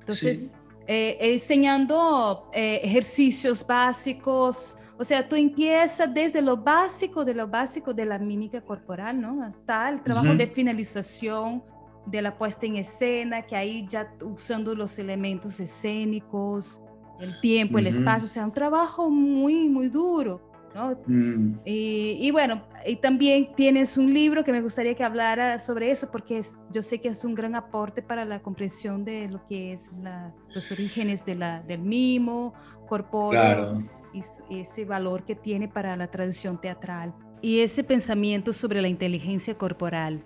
Entonces, 0.00 0.56
eh, 0.86 1.18
enseñando 1.20 2.50
eh, 2.52 2.80
ejercicios 2.82 3.64
básicos, 3.64 4.76
o 4.98 5.04
sea, 5.04 5.26
tú 5.28 5.36
empiezas 5.36 6.12
desde 6.12 6.42
lo 6.42 6.56
básico, 6.56 7.24
de 7.24 7.34
lo 7.34 7.46
básico 7.46 7.94
de 7.94 8.04
la 8.04 8.18
mímica 8.18 8.60
corporal, 8.60 9.20
¿no? 9.20 9.42
Hasta 9.42 9.88
el 9.88 10.02
trabajo 10.02 10.34
de 10.34 10.46
finalización 10.46 11.62
de 12.06 12.22
la 12.22 12.36
puesta 12.36 12.66
en 12.66 12.76
escena, 12.76 13.42
que 13.42 13.56
ahí 13.56 13.86
ya 13.88 14.12
usando 14.22 14.74
los 14.74 14.98
elementos 14.98 15.60
escénicos, 15.60 16.80
el 17.20 17.40
tiempo, 17.40 17.78
el 17.78 17.86
espacio, 17.86 18.26
o 18.26 18.30
sea, 18.30 18.44
un 18.44 18.52
trabajo 18.52 19.10
muy, 19.10 19.68
muy 19.68 19.88
duro. 19.88 20.40
¿no? 20.74 20.96
Mm. 21.06 21.60
Y, 21.64 22.30
bueno, 22.30 22.62
y 22.86 22.96
también 22.96 23.52
tienes 23.54 23.96
un 23.96 24.12
libro 24.12 24.44
que 24.44 24.52
me 24.52 24.60
gustaría 24.60 24.94
que 24.94 25.04
hablara 25.04 25.58
sobre 25.58 25.90
eso, 25.90 26.10
porque 26.10 26.38
es, 26.38 26.58
yo 26.70 26.82
sé 26.82 27.00
que 27.00 27.08
es 27.08 27.24
un 27.24 27.34
gran 27.34 27.54
aporte 27.54 28.02
para 28.02 28.24
la 28.24 28.40
comprensión 28.40 29.04
de 29.04 29.28
lo 29.28 29.44
que 29.46 29.72
es 29.72 29.94
la, 30.02 30.32
los 30.54 30.70
orígenes 30.70 31.24
de 31.24 31.34
la, 31.34 31.60
del 31.62 31.82
mimo 31.82 32.54
corpóreo 32.86 33.78
y, 34.12 34.60
ese 34.60 34.84
valor 34.84 35.24
que 35.24 35.34
tiene 35.34 35.68
para 35.68 35.96
la 35.96 36.08
tradición 36.08 36.60
teatral. 36.60 37.14
Y 37.42 37.60
ese 37.60 37.82
pensamiento 37.84 38.52
sobre 38.52 38.82
la 38.82 38.88
inteligencia 38.88 39.56
corporal. 39.56 40.22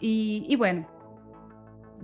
Y, 0.00 0.44
y 0.48 0.56
bueno, 0.56 0.86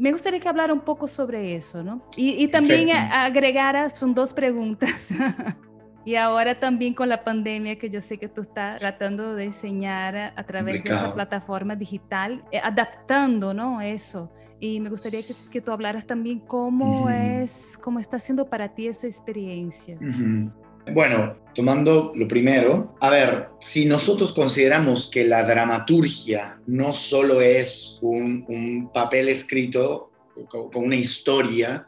me 0.03 0.11
gustaría 0.11 0.41
que 0.41 0.49
hablara 0.49 0.73
un 0.73 0.81
poco 0.81 1.07
sobre 1.07 1.55
eso, 1.55 1.85
¿no? 1.85 2.03
Y, 2.17 2.49
también 2.49 2.91
agregara, 2.91 3.89
son 3.89 4.15
dos 4.15 4.35
preguntas. 4.35 5.11
y 6.05 6.17
ahora 6.17 6.59
también 6.59 6.93
con 6.93 7.09
la 7.09 7.23
pandemia, 7.23 7.79
que 7.79 7.89
yo 7.89 8.01
sé 8.01 8.19
que 8.19 8.27
tú 8.27 8.41
estás 8.41 8.81
tratando 8.81 9.37
de 9.37 9.45
enseñar 9.45 10.17
a, 10.35 10.43
través 10.43 10.83
de 10.83 10.91
esa 10.91 11.15
plataforma 11.15 11.77
digital, 11.77 12.45
eh, 12.51 12.59
adaptando, 12.59 13.55
¿no? 13.55 13.81
Eso. 13.81 14.33
Y 14.59 14.81
me 14.81 14.91
gustaría 14.91 15.21
que, 15.53 15.61
tú 15.61 15.71
hablaras 15.71 16.05
también 16.05 16.41
cómo 16.41 17.09
es, 17.09 17.79
cómo 17.81 18.01
está 18.01 18.19
siendo 18.19 18.51
para 18.51 18.75
ti 18.75 18.89
esa 18.89 19.07
experiencia. 19.07 19.97
Bueno, 20.91 21.37
tomando 21.55 22.13
lo 22.15 22.27
primero, 22.27 22.95
a 23.01 23.11
ver, 23.11 23.49
si 23.61 23.87
nosotros 23.87 24.33
consideramos 24.33 25.09
que 25.11 25.25
la 25.25 25.45
dramaturgia 25.45 26.61
no 26.67 26.93
solo 26.93 27.41
es 27.41 27.99
un, 28.01 28.91
papel 28.93 29.29
escrito 29.29 30.11
con, 30.49 30.85
una 30.85 30.97
historia, 30.97 31.87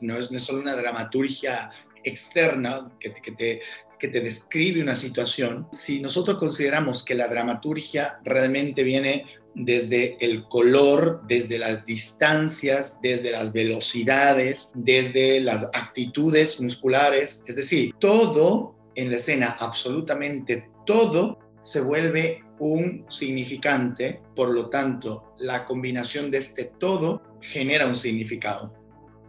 No, 0.00 0.16
es, 0.16 0.42
solo 0.42 0.60
una 0.60 0.74
dramaturgia 0.74 1.70
externa 2.04 2.90
que, 2.98 3.12
que 3.12 3.32
te 3.32 3.60
que 4.02 4.08
te 4.08 4.20
describe 4.20 4.82
una 4.82 4.96
situación, 4.96 5.68
si 5.70 6.00
nosotros 6.00 6.36
consideramos 6.36 7.04
que 7.04 7.14
la 7.14 7.28
dramaturgia 7.28 8.18
realmente 8.24 8.82
viene 8.82 9.26
desde 9.54 10.16
el 10.24 10.48
color, 10.48 11.22
desde 11.28 11.58
las 11.58 11.84
distancias, 11.84 13.00
desde 13.02 13.30
las 13.30 13.52
velocidades, 13.52 14.72
desde 14.74 15.40
las 15.40 15.64
actitudes 15.72 16.60
musculares, 16.60 17.44
es 17.46 17.56
decir, 17.56 17.94
todo 17.98 18.76
en 18.94 19.10
la 19.10 19.16
escena, 19.16 19.56
absolutamente 19.58 20.68
todo, 20.86 21.38
se 21.62 21.80
vuelve 21.80 22.42
un 22.58 23.04
significante, 23.08 24.22
por 24.36 24.50
lo 24.50 24.68
tanto, 24.68 25.34
la 25.38 25.64
combinación 25.64 26.30
de 26.30 26.38
este 26.38 26.64
todo 26.78 27.22
genera 27.40 27.86
un 27.86 27.96
significado. 27.96 28.72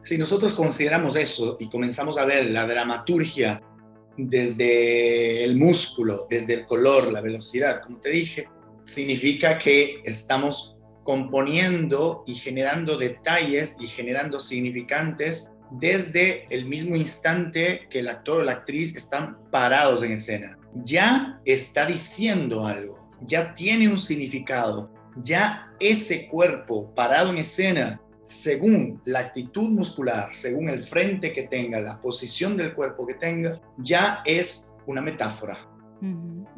Si 0.03 0.17
nosotros 0.17 0.53
consideramos 0.53 1.15
eso 1.15 1.57
y 1.59 1.69
comenzamos 1.69 2.17
a 2.17 2.25
ver 2.25 2.49
la 2.51 2.67
dramaturgia 2.67 3.61
desde 4.17 5.43
el 5.43 5.57
músculo, 5.57 6.27
desde 6.29 6.53
el 6.53 6.65
color, 6.65 7.11
la 7.11 7.21
velocidad, 7.21 7.81
como 7.81 7.99
te 7.99 8.09
dije, 8.09 8.49
significa 8.85 9.57
que 9.57 10.01
estamos 10.03 10.77
componiendo 11.03 12.23
y 12.25 12.35
generando 12.35 12.97
detalles 12.97 13.75
y 13.79 13.87
generando 13.87 14.39
significantes 14.39 15.51
desde 15.71 16.45
el 16.49 16.65
mismo 16.65 16.95
instante 16.95 17.87
que 17.89 17.99
el 17.99 18.07
actor 18.07 18.41
o 18.41 18.43
la 18.43 18.53
actriz 18.53 18.95
están 18.95 19.37
parados 19.49 20.03
en 20.03 20.13
escena. 20.13 20.57
Ya 20.75 21.41
está 21.45 21.85
diciendo 21.85 22.65
algo, 22.65 23.11
ya 23.21 23.53
tiene 23.55 23.89
un 23.89 23.97
significado, 23.97 24.91
ya 25.17 25.71
ese 25.79 26.27
cuerpo 26.27 26.93
parado 26.95 27.29
en 27.29 27.39
escena, 27.39 27.99
según 28.25 29.01
la 29.05 29.19
actitud 29.19 29.69
muscular, 29.69 30.33
según 30.33 30.69
el 30.69 30.83
frente 30.83 31.33
que 31.33 31.43
tenga, 31.43 31.79
la 31.79 32.01
posición 32.01 32.55
del 32.57 32.73
cuerpo 32.73 33.05
que 33.05 33.15
tenga, 33.15 33.59
ya 33.77 34.21
es 34.25 34.73
una 34.87 35.01
metáfora, 35.01 35.67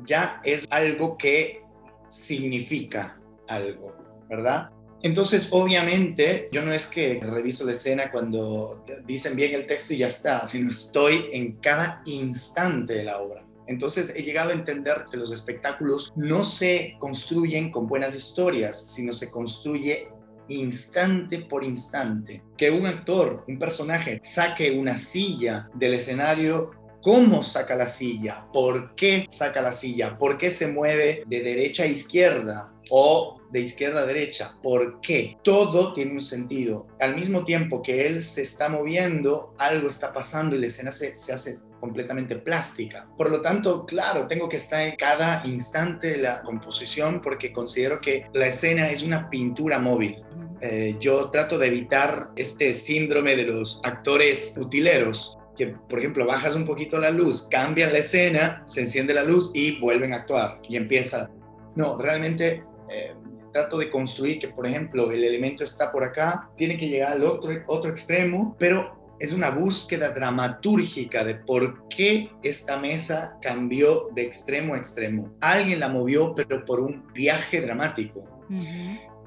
ya 0.04 0.42
es 0.44 0.66
algo 0.70 1.18
que 1.18 1.65
significa 2.10 3.20
algo, 3.48 3.96
¿verdad? 4.30 4.72
Entonces, 5.02 5.50
obviamente, 5.52 6.50
yo 6.52 6.64
no 6.64 6.74
es 6.74 6.88
que 6.88 7.20
reviso 7.22 7.66
la 7.66 7.74
escena 7.74 8.12
cuando 8.12 8.84
dicen 9.06 9.36
bien 9.36 9.54
el 9.54 9.66
texto 9.66 9.94
y 9.94 9.98
ya 9.98 10.08
está, 10.08 10.48
sino 10.48 10.72
estoy 10.72 11.30
en 11.32 11.58
cada 11.58 12.02
instante 12.06 12.96
de 12.96 13.04
la 13.04 13.20
obra. 13.20 13.46
Entonces 13.68 14.14
he 14.16 14.24
llegado 14.24 14.50
a 14.50 14.54
entender 14.54 15.06
que 15.12 15.18
los 15.18 15.32
espectáculos 15.32 16.12
no 16.16 16.44
se 16.44 16.96
construyen 17.00 17.72
con 17.72 17.88
buenas 17.88 18.16
historias, 18.16 18.80
sino 18.92 19.14
se 19.14 19.30
construye 19.30 20.08
instante 20.48 21.40
por 21.40 21.64
instante. 21.64 22.44
Que 22.58 22.72
un 22.72 22.86
actor, 22.86 23.44
un 23.48 23.58
personaje, 23.58 24.22
saque 24.24 24.72
una 24.72 24.98
silla 24.98 25.70
del 25.74 25.96
escenario 25.96 26.72
cómo 27.06 27.44
saca 27.44 27.76
la 27.76 27.88
silla, 27.88 28.48
por 28.52 28.96
qué 28.96 29.28
saca 29.30 29.62
la 29.62 29.74
silla, 29.74 30.18
por 30.18 30.40
qué 30.40 30.50
se 30.50 30.70
mueve 30.70 31.22
de 31.28 31.44
derecha 31.44 31.84
a 31.84 31.86
izquierda 31.86 32.74
o 32.90 33.40
de 33.52 33.60
izquierda 33.60 34.02
a 34.02 34.06
derecha, 34.08 34.56
por 34.64 35.02
qué. 35.02 35.38
Todo 35.44 35.94
tiene 35.94 36.14
un 36.14 36.22
sentido. 36.22 36.88
Al 37.00 37.16
mismo 37.16 37.46
tiempo 37.46 37.84
que 37.84 38.08
él 38.08 38.24
se 38.24 38.42
está 38.42 38.70
moviendo, 38.70 39.54
algo 39.60 39.88
está 39.88 40.14
pasando 40.14 40.56
y 40.56 40.60
la 40.60 40.66
escena 40.66 40.92
se, 40.92 41.14
hace 41.32 41.60
completamente 41.80 42.38
plástica. 42.38 43.08
Por 43.16 43.30
lo 43.30 43.40
tanto, 43.40 43.86
claro, 43.86 44.26
tengo 44.26 44.50
que 44.50 44.58
estar 44.58 44.82
en 44.82 44.96
cada 44.96 45.46
instante 45.46 46.08
de 46.08 46.18
la 46.18 46.42
composición 46.42 47.22
porque 47.22 47.54
considero 47.54 48.02
que 48.02 48.26
la 48.34 48.48
escena 48.48 48.90
es 48.90 49.04
una 49.04 49.30
pintura 49.30 49.78
móvil. 49.78 50.24
Eh, 50.60 50.96
yo 51.00 51.30
trato 51.30 51.60
de 51.60 51.68
evitar 51.68 52.30
este 52.36 52.74
síndrome 52.74 53.36
de 53.36 53.44
los 53.44 53.80
actores 53.84 54.56
utileros, 54.58 55.38
que, 55.58 55.68
por 55.68 56.00
ejemplo, 56.00 56.26
bajas 56.26 56.56
un 56.56 56.66
poquito 56.66 57.00
la 57.00 57.12
luz, 57.12 57.48
cambian 57.50 57.92
la 57.92 58.00
escena, 58.00 58.64
se 58.66 58.82
enciende 58.82 59.14
la 59.14 59.24
luz 59.24 59.52
y 59.54 59.80
vuelven 59.80 60.14
a 60.14 60.18
actuar 60.18 60.60
y 60.68 60.76
empieza. 60.76 61.30
No, 61.76 61.98
realmente 61.98 62.64
eh, 62.90 63.14
trato 63.54 63.78
de 63.78 63.90
construir 63.90 64.40
que, 64.40 64.50
por 64.50 64.68
ejemplo, 64.68 65.12
el 65.12 65.24
elemento 65.24 65.64
está 65.64 65.92
por 65.92 66.04
acá, 66.04 66.50
tiene 66.56 66.78
que 66.78 66.88
llegar 66.88 67.14
al 67.14 67.24
otro, 67.24 67.52
otro 67.68 67.90
extremo, 67.90 68.56
pero 68.60 68.96
es 69.20 69.32
una 69.32 69.50
búsqueda 69.50 70.10
dramatúrgica 70.10 71.24
de 71.24 71.36
por 71.36 71.88
qué 71.88 72.30
esta 72.44 72.78
mesa 72.78 73.38
cambió 73.42 74.10
de 74.14 74.24
extremo 74.24 74.74
a 74.74 74.78
extremo. 74.78 75.34
Alguien 75.40 75.80
la 75.80 75.88
movió, 75.88 76.36
pero 76.36 76.66
por 76.66 76.80
un 76.80 77.08
viaje 77.14 77.62
dramático. 77.62 78.24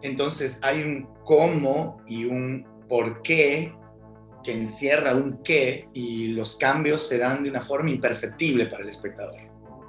Entonces 0.03 0.61
hay 0.63 0.83
un 0.83 1.09
cómo 1.25 2.03
y 2.07 2.27
un 2.27 2.67
por 2.89 3.23
qué 3.23 3.73
que 4.49 4.55
encierra 4.55 5.15
un 5.15 5.43
qué 5.43 5.89
y 5.93 6.29
los 6.29 6.57
cambios 6.57 7.07
se 7.07 7.19
dan 7.19 7.43
de 7.43 7.51
una 7.51 7.61
forma 7.61 7.91
imperceptible 7.91 8.65
para 8.65 8.83
el 8.83 8.89
espectador. 8.89 9.39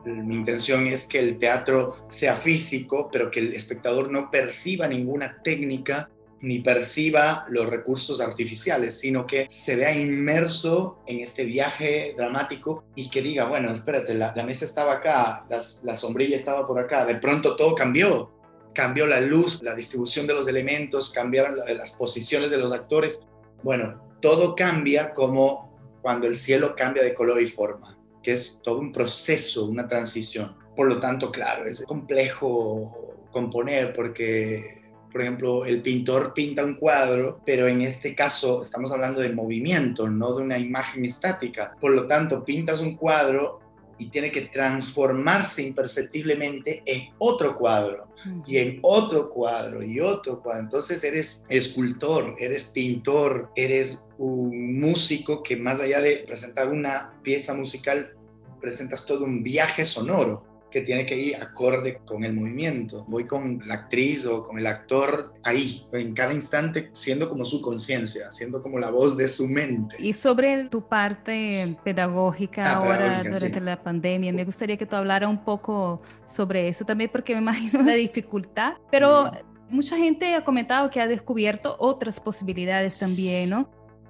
Mi 0.03 0.35
intención 0.35 0.85
es 0.87 1.05
que 1.05 1.17
el 1.17 1.39
teatro 1.39 2.05
sea 2.09 2.35
físico, 2.35 3.07
pero 3.09 3.31
que 3.31 3.39
el 3.39 3.53
espectador 3.53 4.11
no 4.11 4.29
perciba 4.29 4.85
ninguna 4.85 5.41
técnica 5.41 6.09
ni 6.41 6.59
perciba 6.59 7.45
los 7.47 7.69
recursos 7.69 8.19
artificiales, 8.19 8.99
sino 8.99 9.25
que 9.25 9.47
se 9.49 9.77
vea 9.77 9.97
inmerso 9.97 10.99
en 11.07 11.21
este 11.21 11.45
viaje 11.45 12.13
dramático 12.17 12.83
y 12.95 13.09
que 13.09 13.21
diga, 13.21 13.45
bueno, 13.45 13.71
espérate, 13.71 14.13
la, 14.13 14.33
mesa 14.45 14.65
estaba 14.65 14.95
acá, 14.95 15.45
la 15.83 15.95
sombrilla 15.95 16.35
estaba 16.35 16.67
por 16.67 16.79
acá, 16.79 17.05
de 17.05 17.15
pronto 17.15 17.55
todo 17.55 17.75
cambió, 17.75 18.33
cambió 18.73 19.05
la 19.05 19.21
luz, 19.21 19.63
la 19.63 19.73
distribución 19.73 20.27
de 20.27 20.33
los 20.33 20.49
elementos, 20.49 21.11
cambiaron 21.11 21.59
las 21.77 21.93
posiciones 21.93 22.51
de 22.51 22.57
los 22.57 22.73
actores. 22.73 23.25
Bueno, 23.63 24.08
todo 24.21 24.55
cambia 24.55 25.13
como 25.13 25.69
cuando 26.01 26.27
el 26.27 26.35
cielo 26.35 26.75
cambia 26.75 27.03
de 27.03 27.13
color 27.13 27.41
y 27.41 27.45
forma, 27.45 27.97
que 28.23 28.33
es 28.33 28.59
todo 28.63 28.79
un 28.79 28.91
proceso, 28.91 29.65
una 29.65 29.87
transición. 29.87 30.55
Por 30.75 30.87
lo 30.87 30.99
tanto, 30.99 31.31
claro, 31.31 31.65
es 31.65 31.83
complejo 31.85 33.15
componer 33.31 33.93
porque, 33.93 34.81
por 35.11 35.21
ejemplo, 35.21 35.65
el 35.65 35.81
pintor 35.81 36.33
pinta 36.33 36.63
un 36.63 36.75
cuadro, 36.75 37.41
pero 37.45 37.67
en 37.67 37.81
este 37.81 38.15
caso 38.15 38.63
estamos 38.63 38.91
hablando 38.91 39.21
de 39.21 39.33
movimiento, 39.33 40.09
no 40.09 40.33
de 40.33 40.43
una 40.43 40.57
imagen 40.57 41.05
estática. 41.05 41.75
Por 41.79 41.91
lo 41.91 42.07
tanto, 42.07 42.43
pintas 42.43 42.79
un 42.79 42.95
cuadro 42.95 43.59
y 43.97 44.07
tiene 44.07 44.31
que 44.31 44.43
transformarse 44.43 45.61
imperceptiblemente 45.61 46.81
en 46.85 47.09
otro 47.17 47.57
cuadro 47.57 48.08
y 48.45 48.57
en 48.57 48.79
otro 48.81 49.29
cuadro 49.29 49.83
y 49.83 49.99
otro 49.99 50.41
cuadro. 50.41 50.63
Entonces 50.63 51.03
eres 51.03 51.45
escultor, 51.49 52.35
eres 52.39 52.65
pintor, 52.65 53.49
eres 53.55 54.07
un 54.17 54.79
músico 54.79 55.43
que 55.43 55.55
más 55.55 55.79
allá 55.79 56.01
de 56.01 56.23
presentar 56.27 56.69
una 56.69 57.13
pieza 57.23 57.53
musical, 57.53 58.15
presentas 58.59 59.05
todo 59.05 59.23
un 59.23 59.43
viaje 59.43 59.85
sonoro 59.85 60.48
que 60.71 60.81
tiene 60.81 61.05
que 61.05 61.17
ir 61.17 61.35
acorde 61.35 61.99
con 62.05 62.23
el 62.23 62.33
movimiento. 62.33 63.05
Voy 63.07 63.25
con 63.25 63.61
la 63.65 63.75
actriz 63.75 64.25
o 64.25 64.47
con 64.47 64.59
el 64.59 64.67
actor 64.67 65.33
ahí, 65.43 65.85
en 65.91 66.13
cada 66.13 66.33
instante, 66.33 66.89
siendo 66.93 67.29
como 67.29 67.45
su 67.45 67.61
conciencia, 67.61 68.31
siendo 68.31 68.61
como 68.61 68.79
la 68.79 68.89
voz 68.89 69.17
de 69.17 69.27
su 69.27 69.47
mente. 69.47 69.95
Y 69.99 70.13
sobre 70.13 70.65
tu 70.65 70.87
parte 70.87 71.77
pedagógica 71.83 72.63
Ah, 72.65 72.75
ahora 72.77 72.97
pedagógica, 72.97 73.29
durante 73.31 73.59
sí. 73.59 73.65
la 73.65 73.83
pandemia, 73.83 74.33
me 74.33 74.45
gustaría 74.45 74.77
que 74.77 74.85
tú 74.85 74.95
hablara 74.95 75.27
un 75.27 75.43
poco 75.43 76.01
sobre 76.25 76.67
eso 76.67 76.85
también, 76.85 77.09
porque 77.11 77.33
me 77.33 77.39
imagino 77.41 77.81
la 77.83 77.93
dificultad, 77.93 78.73
pero 78.91 79.31
mucha 79.69 79.97
gente 79.97 80.35
ha 80.35 80.43
comentado 80.43 80.89
que 80.89 81.01
ha 81.01 81.07
descubierto 81.07 81.75
otras 81.79 82.19
posibilidades 82.19 82.97
también, 82.97 83.49
¿no? 83.49 83.69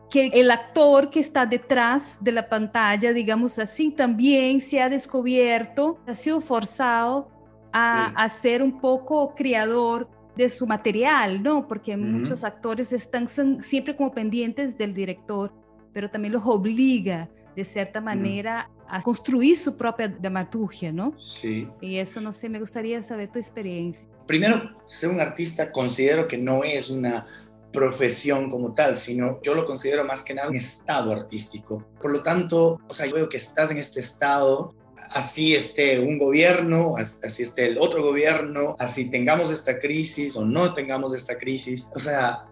Que 0.09 0.27
el 0.33 0.49
actor 0.51 1.09
que 1.09 1.19
está 1.19 1.45
detrás 1.45 2.17
de 2.23 2.31
la 2.31 2.49
pantalla, 2.49 3.13
digamos 3.13 3.59
así, 3.59 3.91
también 3.91 4.59
se 4.61 4.81
ha 4.81 4.89
descubierto, 4.89 5.99
ha 6.07 6.15
sido 6.15 6.41
forzado 6.41 7.29
a, 7.71 8.07
Sí. 8.07 8.13
a 8.17 8.29
ser 8.29 8.63
un 8.63 8.79
poco 8.79 9.35
creador 9.35 10.09
de 10.35 10.49
su 10.49 10.65
material, 10.65 11.43
¿no? 11.43 11.67
Porque 11.67 11.95
muchos 11.97 12.43
actores 12.43 12.93
están 12.93 13.27
son 13.27 13.61
siempre 13.61 13.95
como 13.95 14.11
pendientes 14.11 14.77
del 14.77 14.93
director, 14.93 15.53
pero 15.93 16.09
también 16.09 16.33
los 16.33 16.43
obliga 16.45 17.29
de 17.55 17.65
cierta 17.65 17.99
manera 17.99 18.69
a 18.87 19.01
construir 19.01 19.57
su 19.57 19.75
propia 19.77 20.07
dramaturgia, 20.07 20.91
¿no? 20.91 21.13
Sí. 21.19 21.67
Y 21.81 21.97
eso, 21.97 22.21
no 22.21 22.31
sé, 22.31 22.47
me 22.49 22.59
gustaría 22.59 23.03
saber 23.03 23.31
tu 23.31 23.37
experiencia. 23.37 24.09
Primero, 24.25 24.75
ser 24.87 25.09
un 25.09 25.19
artista 25.19 25.71
considero 25.71 26.27
que 26.27 26.37
no 26.37 26.63
es 26.63 26.89
una 26.89 27.27
profesión 27.71 28.49
como 28.49 28.73
tal, 28.73 28.97
sino 28.97 29.39
yo 29.43 29.53
lo 29.53 29.65
considero 29.65 30.03
más 30.03 30.23
que 30.23 30.33
nada 30.33 30.49
un 30.49 30.55
estado 30.55 31.11
artístico. 31.11 31.85
Por 32.01 32.11
lo 32.11 32.23
tanto, 32.23 32.79
o 32.89 32.93
sea, 32.93 33.05
yo 33.05 33.13
veo 33.15 33.29
que 33.29 33.38
estás 33.38 33.71
en 33.71 33.77
este 33.77 33.99
estado, 33.99 34.73
así 35.11 35.55
esté 35.55 35.99
un 35.99 36.17
gobierno, 36.17 36.97
as- 36.97 37.19
así 37.23 37.43
esté 37.43 37.65
el 37.67 37.77
otro 37.77 38.01
gobierno, 38.01 38.75
así 38.79 39.09
tengamos 39.09 39.51
esta 39.51 39.79
crisis 39.79 40.35
o 40.35 40.43
no 40.45 40.73
tengamos 40.73 41.13
esta 41.13 41.38
crisis, 41.38 41.89
o 41.93 41.99
sea, 41.99 42.45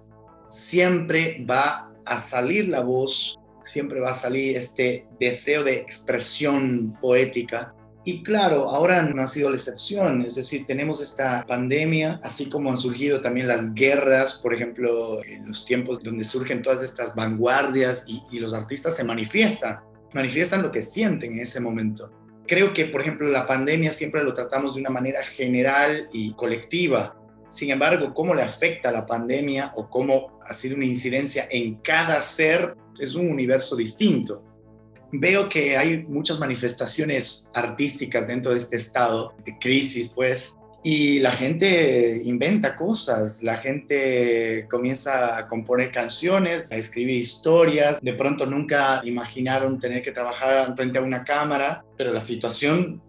siempre 0.49 1.45
va 1.49 1.91
a 2.05 2.21
salir 2.21 2.69
la 2.69 2.81
voz, 2.81 3.37
siempre 3.65 3.99
va 3.99 4.11
a 4.11 4.15
salir 4.15 4.55
este 4.55 5.07
deseo 5.19 5.63
de 5.63 5.77
expresión 5.77 6.97
poética 7.01 7.73
y 8.07 8.23
claro, 8.23 8.69
ahora 8.69 9.01
no 9.01 9.21
ha 9.21 9.27
sido 9.27 9.49
la 9.49 9.57
excepción, 9.57 10.21
es 10.21 10.35
decir, 10.35 10.65
tenemos 10.65 11.01
esta 11.01 11.45
pandemia, 11.45 12.21
así 12.23 12.47
como 12.47 12.69
han 12.69 12.77
surgido 12.77 13.19
también 13.19 13.49
las 13.49 13.73
guerras, 13.73 14.35
por 14.35 14.53
ejemplo, 14.53 15.21
en 15.25 15.45
los 15.45 15.65
tiempos 15.65 15.99
donde 15.99 16.23
surgen 16.23 16.61
todas 16.61 16.81
estas 16.81 17.13
vanguardias 17.15 18.05
y, 18.07 18.39
los 18.39 18.53
artistas 18.53 18.95
se 18.95 19.03
manifiestan, 19.03 19.81
manifiestan 20.13 20.61
lo 20.61 20.71
que 20.71 20.83
sienten 20.83 21.33
en 21.33 21.41
ese 21.41 21.59
momento. 21.59 22.09
Creo 22.47 22.73
que, 22.73 22.85
por 22.85 23.01
ejemplo, 23.01 23.27
la 23.27 23.45
pandemia 23.45 23.91
siempre 23.91 24.23
lo 24.23 24.33
tratamos 24.33 24.75
de 24.75 24.79
una 24.79 24.89
manera 24.89 25.21
general 25.25 26.07
y 26.13 26.31
colectiva. 26.35 27.19
Sin 27.49 27.71
embargo, 27.71 28.13
cómo 28.13 28.33
le 28.33 28.41
afecta 28.41 28.89
la 28.89 29.05
pandemia 29.05 29.73
o 29.75 29.89
cómo 29.89 30.39
ha 30.45 30.53
sido 30.53 30.77
una 30.77 30.85
incidencia 30.85 31.45
en 31.51 31.75
cada 31.81 32.23
ser 32.23 32.73
es 33.01 33.15
un 33.15 33.29
universo 33.29 33.75
distinto 33.75 34.46
veo 35.11 35.49
que 35.49 35.77
hay 35.77 36.03
muchas 36.03 36.39
manifestaciones 36.39 37.49
artísticas 37.53 38.27
dentro 38.27 38.53
de 38.53 38.59
este 38.59 38.77
estado 38.77 39.33
de 39.45 39.57
crisis, 39.59 40.09
pues, 40.09 40.57
y 40.83 41.19
la 41.19 41.31
gente 41.31 42.21
inventa 42.23 42.75
cosas, 42.75 43.43
la 43.43 43.57
gente 43.57 44.67
comienza 44.69 45.37
a 45.37 45.47
componer 45.47 45.91
canciones, 45.91 46.71
a 46.71 46.75
escribir 46.75 47.17
historias, 47.17 47.99
de 48.01 48.13
pronto 48.13 48.45
nunca 48.45 49.01
imaginaron 49.03 49.79
tener 49.79 50.01
que 50.01 50.11
trabajar 50.11 50.75
frente 50.75 50.99
a 50.99 51.01
una 51.01 51.25
cámara, 51.25 51.83
pero 51.97 52.13
la 52.13 52.21
situación 52.21 53.01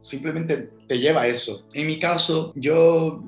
simplemente 0.00 0.70
te 0.86 0.98
lleva 0.98 1.22
a 1.22 1.26
eso. 1.26 1.66
En 1.72 1.86
mi 1.86 1.98
caso, 1.98 2.52
yo 2.54 3.24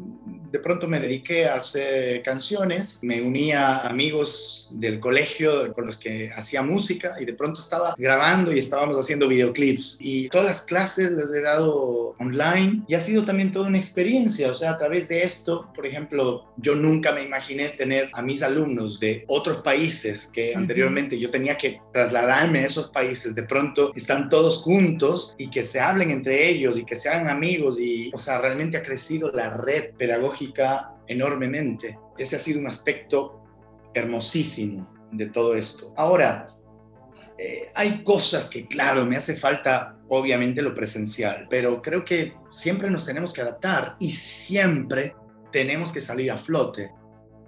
de 0.51 0.59
pronto 0.59 0.89
me 0.89 1.01
dediqué 1.01 1.47
a 1.47 1.57
hacer 1.57 2.23
canciones, 2.23 3.01
me 3.03 3.23
uní 3.23 3.53
a 3.53 3.79
amigos 3.79 4.71
del 4.73 5.01
colegio 5.01 5.73
con 5.75 5.87
los 5.87 5.99
que 5.99 6.31
hacía 6.35 6.63
música 6.63 7.17
y 7.21 7.25
de 7.25 7.35
pronto 7.35 7.61
estaba 7.61 7.95
grabando 7.97 8.53
y 8.53 8.59
estábamos 8.59 8.97
haciendo 8.97 9.29
videoclips. 9.29 9.99
Y 10.01 10.29
todas 10.29 10.47
las 10.47 10.63
clases 10.63 11.11
les 11.13 11.31
he 11.31 11.41
dado 11.41 12.15
online 12.19 12.83
y 12.87 12.95
ha 12.95 13.01
sido 13.01 13.25
también 13.25 13.53
toda 13.53 13.69
una 13.69 13.79
experiencia, 13.79 14.51
o 14.51 14.55
sea, 14.55 14.73
a 14.73 14.79
través 14.79 15.09
de 15.09 15.23
esto, 15.23 15.71
por 15.75 15.87
ejemplo, 15.87 16.45
yo 16.57 16.75
nunca 16.75 17.13
me 17.13 17.23
imaginé 17.23 17.69
tener 17.71 18.11
a 18.13 18.23
mis 18.23 18.43
alumnos 18.43 19.01
de 19.01 19.25
otros 19.29 19.63
países 19.63 20.27
que 20.33 20.55
anteriormente 20.55 21.19
yo 21.19 21.31
tenía 21.31 21.57
que 21.57 21.81
trasladarme 21.93 22.61
a 22.61 22.67
esos 22.67 22.91
países, 22.91 23.35
de 23.35 23.43
pronto 23.43 23.93
están 23.95 24.29
todos 24.29 24.59
juntos 24.59 25.35
y 25.39 25.49
que 25.49 25.65
se 25.65 25.81
hablen 25.81 26.11
entre 26.11 26.49
ellos 26.49 26.77
y 26.77 26.85
que 26.85 26.97
se 26.97 27.09
hagan 27.09 27.29
amigos 27.29 27.81
y, 27.81 28.11
o 28.13 28.19
sea, 28.19 28.39
realmente 28.39 28.77
ha 28.77 28.83
crecido 28.83 29.31
la 29.33 29.51
red 29.51 29.95
pedagógica 29.97 30.36
enormemente. 31.07 31.99
Ese 32.19 32.37
ha 32.37 32.39
sido 32.39 32.61
un 32.61 32.67
aspecto 32.67 33.43
hermosísimo 33.95 34.89
de 35.13 35.27
todo 35.27 35.55
esto. 35.55 35.93
Ahora, 35.97 36.47
eh, 37.39 37.69
hay 37.75 38.03
cosas 38.03 38.49
que, 38.49 38.67
claro, 38.67 39.05
me 39.05 39.17
hace 39.17 39.35
falta, 39.35 39.99
obviamente, 40.09 40.63
lo 40.63 40.75
presencial, 40.75 41.47
pero 41.51 41.83
creo 41.83 42.05
que 42.05 42.35
siempre 42.51 42.91
nos 42.91 43.05
tenemos 43.05 43.33
que 43.33 43.43
adaptar 43.43 43.97
y 44.01 44.11
siempre 44.11 45.15
tenemos 45.53 45.93
que 45.93 46.01
salir 46.01 46.31
a 46.31 46.39
flote. 46.39 46.91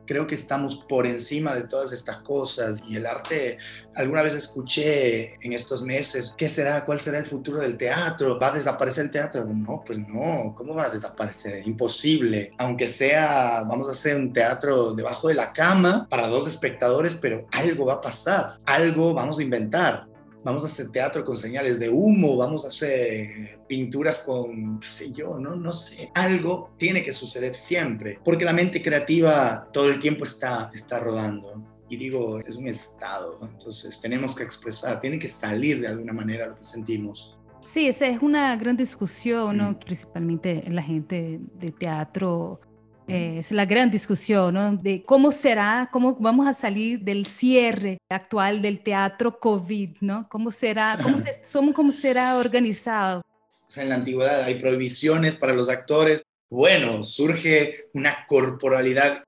Creo 0.09 0.27
que 0.27 0.37
estamos 0.37 0.77
por 0.88 1.07
encima 1.07 1.55
de 1.55 1.64
todas 1.64 1.92
estas 1.92 2.16
cosas 2.23 2.83
y 2.88 2.97
el 2.97 3.05
arte, 3.05 3.59
alguna 3.94 4.23
vez 4.23 4.35
escuché 4.35 5.35
en 5.44 5.53
estos 5.53 5.83
meses, 5.83 6.35
¿qué 6.35 6.49
será? 6.49 6.87
¿Cuál 6.87 6.99
será 6.99 7.18
el 7.18 7.27
futuro 7.27 7.61
del 7.61 7.77
teatro? 7.77 8.38
¿Va 8.38 8.49
a 8.49 8.53
desaparecer 8.53 9.05
el 9.05 9.11
teatro? 9.11 9.44
No, 9.44 9.85
pues 9.87 9.99
no, 9.99 10.55
¿cómo 10.57 10.75
va 10.75 10.85
a 10.85 10.88
desaparecer? 10.88 11.68
Imposible. 11.68 12.53
Aunque 12.57 12.88
sea, 12.88 13.64
vamos 13.68 13.87
a 13.87 13.92
hacer 13.92 14.16
un 14.16 14.33
teatro 14.33 14.94
debajo 14.94 15.29
de 15.29 15.35
la 15.35 15.53
cama 15.53 16.07
para 16.09 16.27
dos 16.27 16.49
espectadores, 16.49 17.14
pero 17.14 17.47
algo 17.53 17.85
va 17.85 17.94
a 17.94 18.01
pasar, 18.01 18.55
algo 18.64 19.12
vamos 19.12 19.38
a 19.38 19.42
inventar. 19.42 20.08
Vamos 20.44 20.64
a 20.64 20.66
hacer 20.66 20.90
teatro 20.90 21.24
con 21.24 21.37
señales 21.37 21.79
de 21.79 21.88
humo, 21.88 22.37
vamos 22.37 22.64
a 22.64 22.68
hacer 22.68 23.61
pinturas 23.66 24.20
con, 24.20 24.81
qué 24.81 24.87
sé 24.87 25.12
yo, 25.12 25.38
no, 25.38 25.57
no 25.57 25.72
sé. 25.72 26.11
Algo 26.14 26.70
tiene 26.77 27.03
que 27.03 27.12
suceder 27.12 27.55
siempre, 27.55 28.18
porque 28.24 28.44
la 28.44 28.53
mente 28.53 28.83
creativa 28.83 29.68
todo 29.72 29.88
el 29.88 29.98
tiempo 29.98 30.24
está, 30.24 30.70
está 30.74 31.01
rodando. 31.01 31.62
Y 31.90 31.96
digo, 31.96 32.38
es 32.38 32.57
un 32.57 32.68
estado, 32.68 33.38
entonces 33.42 34.01
tenemos 34.01 34.37
que 34.37 34.44
expresar, 34.44 35.01
tiene 35.01 35.18
que 35.18 35.29
salir 35.29 35.81
de 35.81 35.88
alguna 35.88 36.12
manera 36.12 36.46
lo 36.46 36.55
que 36.55 36.62
sentimos. 36.62 37.38
Sí, 37.68 37.87
esa 37.87 38.07
es 38.07 38.22
una 38.22 38.57
gran 38.57 38.79
discusión, 38.79 39.59
¿no? 39.59 39.72
Mm. 39.72 39.74
principalmente 39.81 40.66
en 40.66 40.74
la 40.74 40.83
gente 40.83 41.38
de 41.55 41.70
teatro. 41.70 42.61
Eh, 43.09 43.38
es 43.38 43.53
la 43.53 43.64
gran 43.64 43.90
discusión 43.90 44.55
¿no? 44.55 44.77
de 44.77 45.03
cómo 45.03 45.33
será, 45.33 45.88
cómo 45.92 46.14
vamos 46.21 46.47
a 46.47 46.53
salir 46.53 47.01
del 47.01 47.27
cierre 47.27 47.99
actual 48.11 48.61
del 48.61 48.81
teatro 48.81 49.38
COVID, 49.40 49.97
¿no? 50.01 50.29
¿Cómo 50.29 50.51
será, 50.51 50.99
cómo, 51.03 51.16
se, 51.16 51.40
cómo- 51.53 51.73
cómo 51.73 51.92
será 51.92 52.37
organizado? 52.37 53.21
O 53.66 53.71
sea, 53.71 53.83
en 53.83 53.88
la 53.90 53.97
antigüedad 53.97 54.42
hay 54.42 54.61
prohibiciones 54.61 55.37
para 55.37 55.53
los 55.53 55.68
actores. 55.68 56.23
Bueno, 56.51 57.03
surge 57.05 57.87
una 57.94 58.27
corporalidad 58.27 59.25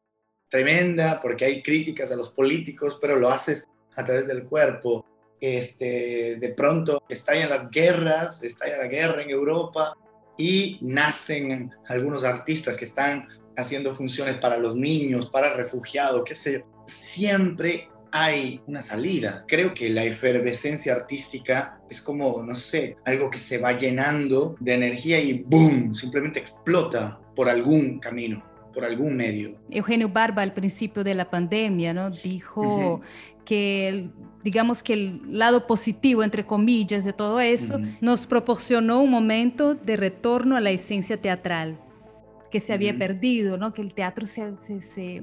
tremenda 0.48 1.20
porque 1.22 1.44
hay 1.44 1.62
críticas 1.62 2.12
a 2.12 2.16
los 2.16 2.30
políticos, 2.30 2.98
pero 3.00 3.16
lo 3.16 3.30
haces 3.30 3.68
a 3.96 4.04
través 4.04 4.26
del 4.26 4.44
cuerpo. 4.44 5.04
Este, 5.40 6.36
de 6.36 6.48
pronto 6.50 7.02
estallan 7.08 7.48
las 7.48 7.70
guerras, 7.70 8.42
estalla 8.42 8.76
la 8.76 8.86
guerra 8.88 9.22
en 9.22 9.30
Europa 9.30 9.96
y 10.36 10.78
nacen 10.82 11.70
algunos 11.88 12.24
artistas 12.24 12.76
que 12.76 12.84
están 12.84 13.28
haciendo 13.60 13.94
funciones 13.94 14.36
para 14.36 14.58
los 14.58 14.74
niños, 14.76 15.28
para 15.30 15.54
refugiados, 15.54 16.22
qué 16.24 16.34
sé 16.34 16.52
yo. 16.54 16.58
Siempre 16.86 17.88
hay 18.12 18.60
una 18.66 18.82
salida. 18.82 19.44
Creo 19.46 19.74
que 19.74 19.88
la 19.88 20.04
efervescencia 20.04 20.94
artística 20.94 21.80
es 21.88 22.00
como, 22.00 22.42
no 22.42 22.54
sé, 22.54 22.96
algo 23.04 23.30
que 23.30 23.38
se 23.38 23.58
va 23.58 23.76
llenando 23.76 24.56
de 24.60 24.74
energía 24.74 25.20
y 25.20 25.44
¡boom! 25.46 25.94
Simplemente 25.94 26.40
explota 26.40 27.20
por 27.36 27.48
algún 27.48 27.98
camino, 27.98 28.44
por 28.74 28.84
algún 28.84 29.16
medio. 29.16 29.56
Eugenio 29.70 30.08
Barba 30.08 30.42
al 30.42 30.52
principio 30.52 31.04
de 31.04 31.14
la 31.14 31.30
pandemia, 31.30 31.94
¿no? 31.94 32.10
Dijo 32.10 33.00
que, 33.44 34.10
digamos 34.42 34.82
que 34.82 34.92
el 34.94 35.38
lado 35.38 35.66
positivo, 35.66 36.22
entre 36.22 36.44
comillas, 36.44 37.04
de 37.04 37.12
todo 37.12 37.40
eso, 37.40 37.80
nos 38.00 38.26
proporcionó 38.26 39.00
un 39.02 39.10
momento 39.10 39.74
de 39.74 39.96
retorno 39.96 40.56
a 40.56 40.60
la 40.60 40.70
esencia 40.70 41.20
teatral. 41.20 41.78
Que 42.50 42.60
se 42.60 42.72
había 42.72 42.96
perdido, 42.96 43.56
¿no? 43.56 43.72
Que 43.72 43.82
el 43.82 43.94
teatro 43.94 44.26
se... 44.26 44.56
se, 44.58 45.22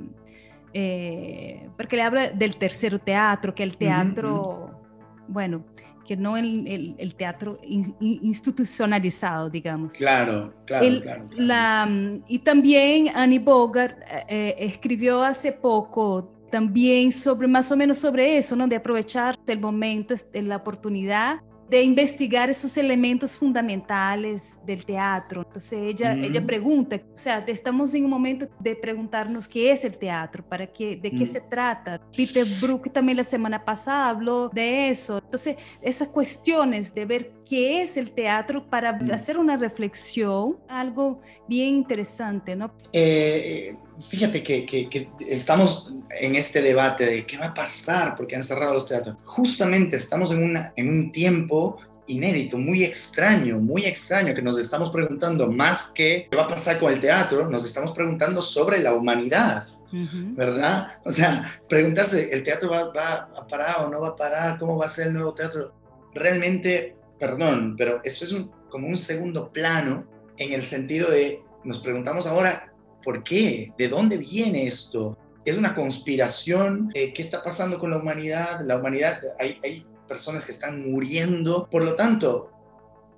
eh, 0.73 1.69
porque 1.77 1.95
le 1.95 2.01
habla 2.03 2.29
del 2.29 2.57
tercer 2.57 2.99
teatro, 2.99 3.55
que 3.55 3.63
el 3.63 3.77
teatro, 3.77 4.79
bueno, 5.27 5.63
que 6.05 6.15
no 6.15 6.37
el, 6.37 6.95
el, 6.97 7.15
teatro 7.15 7.59
institucionalizado, 7.63 9.49
digamos. 9.49 9.95
Claro, 9.95 10.53
claro, 10.65 11.01
claro, 11.01 11.29
La, 11.35 11.89
y 12.27 12.39
también 12.39 13.09
Annie 13.13 13.39
Bogart 13.39 13.97
eh, 14.29 14.55
escribió 14.59 15.23
hace 15.23 15.51
poco 15.51 16.33
también 16.49 17.11
sobre 17.11 17.47
más 17.47 17.71
o 17.71 17.77
menos 17.77 17.97
sobre 17.97 18.37
eso, 18.37 18.55
¿no? 18.55 18.67
De 18.67 18.77
aprovechar 18.77 19.35
el 19.47 19.59
momento, 19.59 20.15
la 20.33 20.55
oportunidad 20.55 21.41
de 21.69 21.81
investigar 21.83 22.49
esos 22.49 22.77
elementos 22.77 23.35
fundamentales 23.37 24.59
del 24.65 24.85
teatro. 24.85 25.43
Entonces 25.45 25.79
ella, 25.79 26.13
ella 26.13 26.45
pregunta, 26.45 26.95
o 27.13 27.17
sea, 27.17 27.39
estamos 27.47 27.93
en 27.93 28.05
un 28.05 28.09
momento 28.09 28.47
de 28.59 28.75
preguntarnos 28.75 29.47
qué 29.47 29.71
es 29.71 29.83
el 29.83 29.97
teatro, 29.97 30.43
para 30.47 30.67
qué, 30.67 30.95
de 30.95 31.11
qué 31.11 31.23
mm. 31.23 31.27
se 31.27 31.41
trata. 31.41 32.01
Peter 32.15 32.45
Brook 32.61 32.91
también 32.91 33.17
la 33.17 33.23
semana 33.23 33.63
pasada 33.63 34.09
habló 34.09 34.49
de 34.49 34.89
eso. 34.89 35.17
Entonces, 35.17 35.57
esas 35.81 36.07
cuestiones 36.07 36.93
de 36.93 37.05
ver 37.05 37.36
qué 37.47 37.81
es 37.81 37.97
el 37.97 38.11
teatro 38.11 38.69
para 38.69 38.93
mm. 38.93 39.11
hacer 39.11 39.37
una 39.37 39.57
reflexión, 39.57 40.57
algo 40.67 41.21
bien 41.47 41.75
interesante, 41.75 42.55
¿no? 42.55 42.73
Eh, 42.91 43.75
fíjate 44.07 44.43
que, 44.43 44.65
que, 44.65 45.09
estamos 45.27 45.93
en 46.19 46.35
este 46.35 46.61
debate 46.61 47.05
de 47.05 47.25
qué 47.25 47.37
va 47.37 47.47
a 47.47 47.53
pasar 47.53 48.15
porque 48.15 48.35
han 48.35 48.43
cerrado 48.43 48.73
los 48.73 48.85
teatros. 48.85 49.17
Justamente 49.23 49.97
estamos 49.97 50.31
en, 50.31 50.43
una, 50.43 50.73
en 50.75 50.89
un 50.89 51.11
tiempo 51.11 51.77
inédito, 52.07 52.57
muy 52.57 52.83
extraño, 52.83 53.59
muy 53.59 53.85
extraño, 53.85 54.33
que 54.33 54.41
nos 54.41 54.57
estamos 54.57 54.91
preguntando 54.91 55.47
más 55.51 55.87
que 55.87 56.27
qué 56.29 56.37
va 56.37 56.43
a 56.43 56.47
pasar 56.47 56.79
con 56.79 56.91
el 56.91 57.01
teatro, 57.01 57.49
nos 57.49 57.65
estamos 57.65 57.91
preguntando 57.91 58.41
sobre 58.41 58.81
la 58.81 58.93
humanidad. 58.93 59.67
¿Verdad? 59.89 60.97
O 61.05 61.11
sea, 61.11 61.61
preguntarse, 61.69 62.33
¿el 62.33 62.43
teatro 62.43 62.69
va, 62.69 62.91
va 62.91 63.29
a 63.33 63.47
parar 63.47 63.85
o 63.85 63.89
no 63.89 64.01
va 64.01 64.09
a 64.09 64.15
parar? 64.17 64.57
¿Cómo 64.57 64.77
va 64.77 64.87
a 64.87 64.89
ser 64.89 65.07
el 65.07 65.13
nuevo 65.13 65.33
teatro? 65.33 65.73
Realmente, 66.13 66.96
perdón, 67.19 67.75
pero 67.77 68.01
eso 68.03 68.25
es 68.25 68.35
como 68.69 68.87
un 68.87 68.97
segundo 68.97 69.51
plano 69.51 70.05
en 70.37 70.53
el 70.53 70.63
sentido 70.63 71.09
de, 71.09 71.41
nos 71.63 71.79
preguntamos 71.79 72.27
ahora, 72.27 72.71
¿Por 73.07 73.23
qué? 73.23 73.71
¿De 73.77 73.87
dónde 73.87 74.17
viene 74.17 74.67
esto? 74.67 75.17
¿Es 75.45 75.57
una 75.57 75.73
conspiración? 75.73 76.91
Eh, 76.93 77.13
¿Qué 77.13 77.21
está 77.21 77.41
pasando 77.41 77.79
con 77.79 77.89
la 77.89 77.99
humanidad? 77.99 78.59
La 78.65 78.75
humanidad, 78.75 79.21
hay, 79.39 79.57
hay 79.63 79.85
personas 80.09 80.43
que 80.43 80.51
están 80.51 80.91
muriendo. 80.91 81.69
Por 81.71 81.85
lo 81.85 81.95
tanto, 81.95 82.51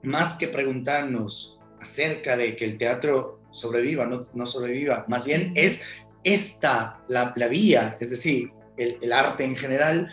más 0.04 0.36
que 0.36 0.48
preguntarnos 0.48 1.58
acerca 1.82 2.38
de 2.38 2.56
que 2.56 2.66
el 2.66 2.78
teatro 2.78 3.40
sobreviva, 3.52 4.06
no, 4.06 4.28
no 4.36 4.46
sobreviva, 4.46 5.06
más 5.08 5.26
bien 5.26 5.54
es 5.56 5.82
esta 6.24 7.02
la, 7.08 7.34
vía, 7.50 7.98
es 8.00 8.12
decir, 8.12 8.52
el, 8.78 9.00
el, 9.02 9.12
arte 9.12 9.44
en 9.44 9.56
general, 9.56 10.12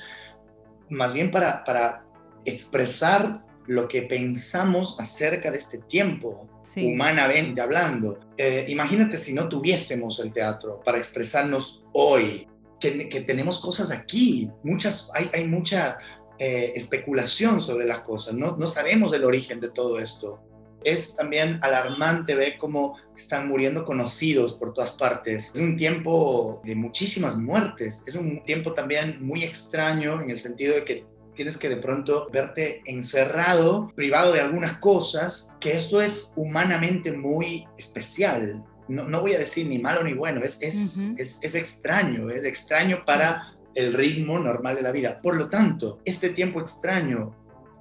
más 0.89 1.13
bien 1.13 1.31
para, 1.31 1.65
para 1.65 2.07
expresar 2.47 3.45
lo 3.67 3.89
que 3.89 4.03
pensamos 4.03 4.97
acerca 4.99 5.51
de 5.51 5.59
este 5.59 5.79
tiempo, 5.79 6.49
humanamente 6.77 7.61
hablando. 7.61 8.19
Eh, 8.37 8.67
imagínate 8.69 9.17
si 9.17 9.33
no 9.33 9.49
tuviésemos 9.49 10.19
el 10.21 10.33
teatro 10.33 10.81
para 10.85 10.99
expresarnos 10.99 11.85
hoy, 11.93 12.47
que, 12.81 13.25
tenemos 13.27 13.59
cosas 13.59 13.91
aquí, 13.91 14.51
muchas, 14.63 15.09
hay, 15.15 15.31
hay 15.33 15.47
mucha 15.47 15.99
eh, 16.39 16.75
especulación 16.77 17.61
sobre 17.61 17.87
las 17.87 18.01
cosas, 18.01 18.35
no, 18.35 18.57
no 18.57 18.67
sabemos 18.67 19.13
el 19.15 19.25
origen 19.25 19.61
de 19.61 19.71
todo 19.71 19.99
esto. 19.99 20.41
Es 20.85 21.17
también 21.17 21.59
alarmante 21.63 22.35
ver 22.35 22.59
cómo 22.59 22.97
están 23.17 23.49
muriendo 23.49 23.85
conocidos 23.85 24.53
por 24.53 24.75
todas 24.75 24.93
partes. 24.93 25.53
Es 25.55 25.61
un 25.61 25.77
tiempo 25.77 26.61
de 26.65 26.77
muchísimas 26.77 27.37
muertes. 27.37 28.05
Es 28.07 28.15
un 28.15 28.45
tiempo 28.45 28.75
también 28.75 29.25
muy 29.25 29.43
extraño 29.43 30.21
en 30.21 30.31
el 30.31 30.39
sentido 30.39 30.75
de 30.75 30.85
que 30.85 31.07
tienes 31.37 31.57
que 31.57 31.69
de 31.69 31.77
pronto 31.77 32.29
verte 32.33 32.83
encerrado, 32.87 33.93
privado 33.95 34.33
de 34.33 34.41
algunas 34.41 34.79
cosas, 34.79 35.55
que 35.61 35.73
esto 35.73 36.03
es 36.03 36.33
humanamente 36.35 37.13
muy 37.13 37.69
especial. 37.79 38.65
No, 38.89 39.05
no 39.05 39.21
voy 39.21 39.35
a 39.35 39.39
decir 39.39 39.69
ni 39.69 39.79
malo 39.79 40.03
ni 40.03 40.15
bueno, 40.15 40.41
es, 40.43 40.61
es, 40.63 41.13
es, 41.19 41.39
es 41.43 41.55
extraño, 41.55 42.31
es 42.31 42.45
extraño 42.45 43.05
para 43.05 43.55
el 43.75 43.93
ritmo 43.93 44.39
normal 44.39 44.75
de 44.77 44.83
la 44.83 44.91
vida. 44.91 45.21
Por 45.21 45.37
lo 45.37 45.49
tanto, 45.49 46.01
este 46.05 46.31
tiempo 46.31 46.61
extraño 46.61 47.37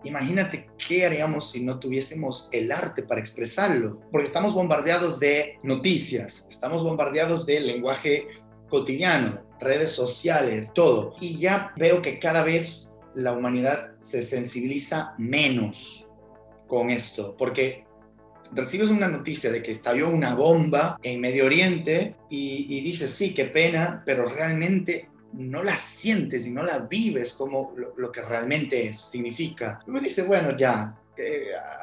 imagínate 0.07 0.67
qué 0.87 1.05
haríamos 1.05 1.51
si 1.51 1.63
no 1.63 1.79
tuviésemos 1.79 2.49
el 2.51 2.71
arte 2.71 3.03
para 3.03 3.19
expresarlo, 3.19 3.99
porque 4.11 4.27
estamos 4.27 4.53
bombardeados 4.53 5.19
de 5.19 5.57
noticias, 5.63 6.45
estamos 6.49 6.83
bombardeados 6.83 7.45
de 7.45 7.59
lenguaje 7.59 8.27
cotidiano, 8.69 9.43
redes 9.59 9.91
sociales, 9.91 10.71
todo. 10.73 11.15
Y 11.19 11.37
ya 11.37 11.73
veo 11.77 12.01
que 12.01 12.19
cada 12.19 12.43
vez 12.43 12.94
la 13.15 13.33
humanidad 13.33 13.91
se 13.99 14.23
sensibiliza 14.23 15.15
menos 15.17 16.09
con 16.67 16.89
esto, 16.89 17.35
porque 17.37 17.85
recibes 18.51 18.89
una 18.89 19.07
noticia 19.07 19.51
de 19.51 19.61
que 19.61 19.71
estalló 19.71 20.09
una 20.09 20.35
bomba 20.35 20.97
en 21.03 21.19
Medio 21.19 21.45
Oriente 21.45 22.15
y, 22.29 22.81
dices, 22.81 23.11
sí, 23.11 23.33
qué 23.33 23.45
pena, 23.45 24.03
pero 24.05 24.25
realmente 24.25 25.09
no 25.33 25.63
la 25.63 25.75
sientes 25.75 26.47
y 26.47 26.51
no 26.51 26.63
la 26.63 26.79
vives 26.79 27.33
como 27.33 27.73
lo, 27.97 28.11
que 28.11 28.21
realmente 28.21 28.93
significa. 28.93 29.79
Luego 29.85 30.05
dices, 30.05 30.25
bueno, 30.25 30.55
ya, 30.55 30.95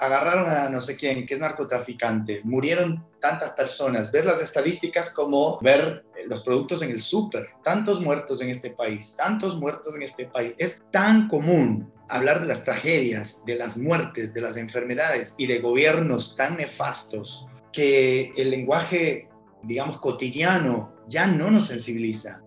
agarraron 0.01 0.51
a 0.51 0.69
no 0.69 0.81
sé 0.81 0.97
quién, 0.97 1.27
que 1.27 1.35
es 1.35 1.41
narcotraficante, 1.41 2.41
murieron 2.45 3.05
tantas 3.21 3.51
personas, 3.51 4.11
ves 4.11 4.25
las 4.25 4.41
estadísticas 4.43 5.11
como 5.11 5.59
ver 5.61 6.05
los 6.27 6.43
productos 6.43 6.83
en 6.83 6.91
el 6.91 7.01
súper, 7.01 7.51
tantos 7.63 8.01
muertos 8.01 8.41
en 8.43 8.51
este 8.51 8.71
país, 8.71 9.15
tantos 9.17 9.57
muertos 9.59 9.95
en 9.95 10.03
este 10.03 10.27
país. 10.27 10.55
Es 10.59 10.83
tan 10.91 11.29
común 11.29 11.91
hablar 12.09 12.41
de 12.41 12.47
las 12.47 12.65
tragedias, 12.65 13.43
de 13.47 13.57
las 13.57 13.77
muertes, 13.77 14.35
de 14.35 14.41
las 14.41 14.57
enfermedades 14.57 15.35
y 15.39 15.47
de 15.47 15.61
gobiernos 15.61 16.37
tan 16.37 16.57
nefastos 16.57 17.47
que 17.73 18.33
el 18.37 18.51
lenguaje, 18.51 19.29
digamos, 19.63 19.99
cotidiano 19.99 20.95
ya 21.09 21.27
no 21.27 21.51
nos 21.51 21.69
sensibiliza. 21.69 22.43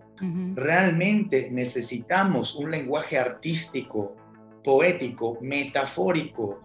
Realmente 0.54 1.50
necesitamos 1.50 2.54
un 2.54 2.70
lenguaje 2.70 3.18
artístico, 3.18 4.16
poético, 4.64 5.36
metafórico, 5.42 6.62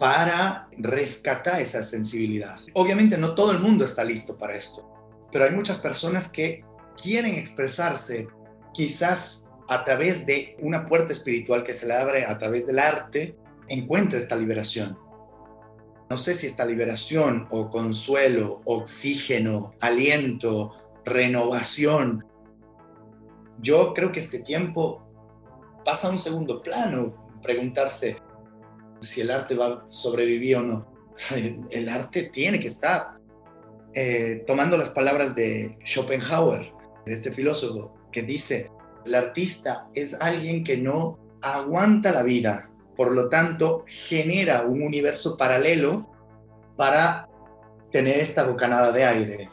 para 0.00 0.66
rescatar 0.78 1.60
esa 1.60 1.82
sensibilidad. 1.82 2.58
Obviamente 2.72 3.18
no 3.18 3.34
todo 3.34 3.52
el 3.52 3.58
mundo 3.58 3.84
está 3.84 4.02
listo 4.02 4.38
para 4.38 4.56
esto, 4.56 4.90
pero 5.30 5.44
hay 5.44 5.50
muchas 5.50 5.76
personas 5.76 6.26
que 6.26 6.64
quieren 7.00 7.34
expresarse 7.34 8.26
quizás 8.72 9.50
a 9.68 9.84
través 9.84 10.24
de 10.24 10.56
una 10.60 10.86
puerta 10.86 11.12
espiritual 11.12 11.62
que 11.62 11.74
se 11.74 11.86
le 11.86 11.94
abre 11.94 12.24
a 12.24 12.38
través 12.38 12.66
del 12.66 12.78
arte, 12.78 13.36
encuentra 13.68 14.18
esta 14.18 14.36
liberación. 14.36 14.98
No 16.08 16.16
sé 16.16 16.32
si 16.32 16.46
esta 16.46 16.64
liberación 16.64 17.46
o 17.50 17.68
consuelo, 17.68 18.62
oxígeno, 18.64 19.74
aliento, 19.82 20.72
renovación. 21.04 22.24
Yo 23.58 23.92
creo 23.92 24.12
que 24.12 24.20
este 24.20 24.38
tiempo 24.38 25.06
pasa 25.84 26.08
a 26.08 26.10
un 26.10 26.18
segundo 26.18 26.62
plano, 26.62 27.38
preguntarse, 27.42 28.16
si 29.00 29.20
el 29.20 29.30
arte 29.30 29.54
va 29.54 29.66
a 29.66 29.84
sobrevivir 29.88 30.56
o 30.56 30.62
no. 30.62 30.86
El 31.70 31.88
arte 31.88 32.24
tiene 32.24 32.60
que 32.60 32.68
estar. 32.68 33.18
Eh, 33.92 34.44
tomando 34.46 34.76
las 34.76 34.90
palabras 34.90 35.34
de 35.34 35.76
Schopenhauer, 35.84 36.72
de 37.04 37.12
este 37.12 37.32
filósofo, 37.32 37.92
que 38.12 38.22
dice, 38.22 38.70
el 39.04 39.14
artista 39.14 39.88
es 39.94 40.14
alguien 40.20 40.62
que 40.62 40.76
no 40.76 41.18
aguanta 41.42 42.12
la 42.12 42.22
vida, 42.22 42.70
por 42.94 43.12
lo 43.12 43.28
tanto 43.28 43.84
genera 43.88 44.62
un 44.62 44.82
universo 44.82 45.36
paralelo 45.36 46.08
para 46.76 47.28
tener 47.90 48.20
esta 48.20 48.44
bocanada 48.44 48.92
de 48.92 49.04
aire. 49.04 49.50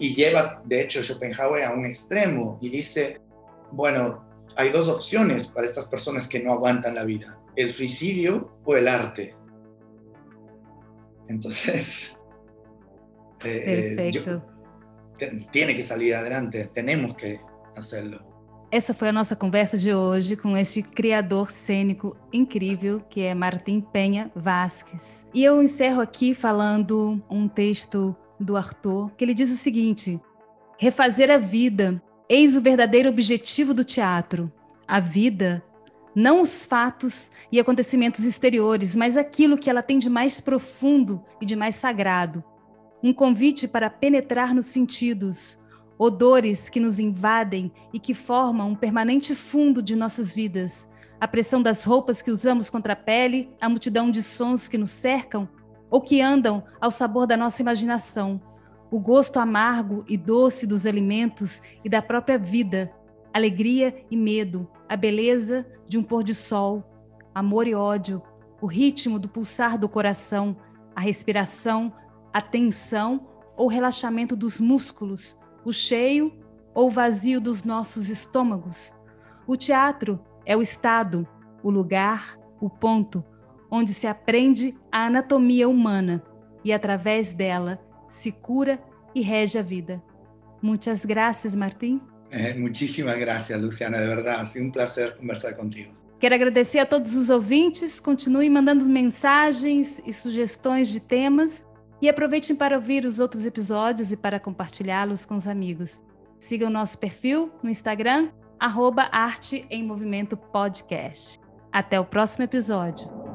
Y 0.00 0.14
lleva, 0.14 0.60
de 0.64 0.82
hecho, 0.82 1.02
Schopenhauer 1.02 1.64
a 1.64 1.72
un 1.72 1.86
extremo 1.86 2.58
y 2.60 2.70
dice, 2.70 3.20
bueno, 3.70 4.24
hay 4.56 4.70
dos 4.70 4.88
opciones 4.88 5.48
para 5.48 5.66
estas 5.66 5.84
personas 5.84 6.26
que 6.26 6.40
no 6.40 6.52
aguantan 6.52 6.94
la 6.94 7.04
vida 7.04 7.38
el 7.58 7.72
suicidio 7.72 8.52
o 8.64 8.76
el 8.76 8.86
arte. 8.86 9.34
Entonces, 11.28 12.14
eh, 13.44 14.12
tiene 15.50 15.74
que 15.74 15.82
salir 15.82 16.14
adelante, 16.14 16.70
tenemos 16.72 17.16
que 17.16 17.40
hacerlo. 17.74 18.26
Essa 18.70 18.92
foi 18.92 19.08
a 19.08 19.12
nossa 19.12 19.34
conversa 19.34 19.78
de 19.78 19.94
hoje 19.94 20.36
com 20.36 20.54
este 20.54 20.82
criador 20.82 21.50
cênico 21.50 22.14
incrível 22.30 23.00
que 23.00 23.22
é 23.22 23.34
Martim 23.34 23.80
Penha 23.80 24.30
Vasques. 24.36 25.26
E 25.32 25.42
eu 25.42 25.62
encerro 25.62 26.02
aqui 26.02 26.34
falando 26.34 27.20
um 27.30 27.48
texto 27.48 28.14
do 28.38 28.58
Arthur, 28.58 29.10
que 29.16 29.24
ele 29.24 29.34
diz 29.34 29.50
o 29.50 29.56
seguinte: 29.56 30.20
Refazer 30.78 31.30
a 31.30 31.38
vida, 31.38 32.00
eis 32.28 32.56
o 32.56 32.60
verdadeiro 32.60 33.08
objetivo 33.08 33.72
do 33.72 33.84
teatro. 33.84 34.52
A 34.86 35.00
vida 35.00 35.64
não 36.18 36.42
os 36.42 36.66
fatos 36.66 37.30
e 37.52 37.60
acontecimentos 37.60 38.24
exteriores, 38.24 38.96
mas 38.96 39.16
aquilo 39.16 39.56
que 39.56 39.70
ela 39.70 39.82
tem 39.82 40.00
de 40.00 40.10
mais 40.10 40.40
profundo 40.40 41.24
e 41.40 41.46
de 41.46 41.54
mais 41.54 41.76
sagrado, 41.76 42.42
um 43.00 43.12
convite 43.12 43.68
para 43.68 43.88
penetrar 43.88 44.52
nos 44.52 44.66
sentidos, 44.66 45.60
odores 45.96 46.68
que 46.68 46.80
nos 46.80 46.98
invadem 46.98 47.70
e 47.92 48.00
que 48.00 48.14
formam 48.14 48.70
um 48.70 48.74
permanente 48.74 49.32
fundo 49.32 49.80
de 49.80 49.94
nossas 49.94 50.34
vidas, 50.34 50.90
a 51.20 51.28
pressão 51.28 51.62
das 51.62 51.84
roupas 51.84 52.20
que 52.20 52.32
usamos 52.32 52.68
contra 52.68 52.94
a 52.94 52.96
pele, 52.96 53.54
a 53.60 53.68
multidão 53.68 54.10
de 54.10 54.20
sons 54.20 54.66
que 54.66 54.76
nos 54.76 54.90
cercam 54.90 55.48
ou 55.88 56.00
que 56.00 56.20
andam 56.20 56.64
ao 56.80 56.90
sabor 56.90 57.28
da 57.28 57.36
nossa 57.36 57.62
imaginação, 57.62 58.42
o 58.90 58.98
gosto 58.98 59.38
amargo 59.38 60.04
e 60.08 60.16
doce 60.16 60.66
dos 60.66 60.84
alimentos 60.84 61.62
e 61.84 61.88
da 61.88 62.02
própria 62.02 62.36
vida, 62.36 62.92
alegria 63.32 64.04
e 64.10 64.16
medo, 64.16 64.68
a 64.88 64.96
beleza 64.96 65.66
de 65.86 65.98
um 65.98 66.02
pôr 66.02 66.22
de 66.22 66.34
sol, 66.34 66.84
amor 67.34 67.66
e 67.66 67.74
ódio, 67.74 68.22
o 68.60 68.66
ritmo 68.66 69.18
do 69.18 69.28
pulsar 69.28 69.78
do 69.78 69.88
coração, 69.88 70.56
a 70.94 71.00
respiração, 71.00 71.92
a 72.32 72.40
tensão 72.40 73.28
ou 73.56 73.68
relaxamento 73.68 74.34
dos 74.34 74.60
músculos, 74.60 75.38
o 75.64 75.72
cheio 75.72 76.32
ou 76.74 76.90
vazio 76.90 77.40
dos 77.40 77.64
nossos 77.64 78.08
estômagos. 78.08 78.94
O 79.46 79.56
teatro 79.56 80.20
é 80.44 80.56
o 80.56 80.62
estado, 80.62 81.26
o 81.62 81.70
lugar, 81.70 82.38
o 82.60 82.70
ponto 82.70 83.24
onde 83.70 83.92
se 83.92 84.06
aprende 84.06 84.76
a 84.90 85.06
anatomia 85.06 85.68
humana 85.68 86.22
e 86.64 86.72
através 86.72 87.34
dela 87.34 87.78
se 88.08 88.32
cura 88.32 88.78
e 89.14 89.20
rege 89.20 89.58
a 89.58 89.62
vida. 89.62 90.02
Muitas 90.62 91.04
graças, 91.04 91.54
Martim. 91.54 92.00
Eh, 92.30 92.54
muchísimas 92.54 93.18
gracias, 93.18 93.60
Luciana, 93.60 93.98
de 93.98 94.06
verdad. 94.06 94.40
Ha 94.40 94.46
sido 94.46 94.66
un 94.66 94.72
placer 94.72 95.16
conversar 95.16 95.56
contigo. 95.56 95.92
Quero 96.18 96.34
agradecer 96.34 96.80
a 96.80 96.86
todos 96.86 97.14
os 97.14 97.30
ouvintes. 97.30 98.00
Continuem 98.00 98.50
mandando 98.50 98.88
mensagens 98.88 100.02
e 100.04 100.12
sugestões 100.12 100.88
de 100.88 101.00
temas. 101.00 101.66
E 102.00 102.08
aproveitem 102.08 102.54
para 102.54 102.76
ouvir 102.76 103.04
os 103.04 103.18
outros 103.18 103.44
episódios 103.44 104.12
e 104.12 104.16
para 104.16 104.38
compartilhá-los 104.38 105.24
com 105.24 105.36
os 105.36 105.48
amigos. 105.48 106.00
Sigam 106.38 106.70
nosso 106.70 106.98
perfil 106.98 107.50
no 107.62 107.68
Instagram, 107.68 108.30
arroba 108.58 109.08
Arte 109.10 109.66
em 109.68 109.82
Movimento 109.82 110.36
Podcast. 110.36 111.40
Até 111.72 111.98
o 111.98 112.04
próximo 112.04 112.44
episódio. 112.44 113.27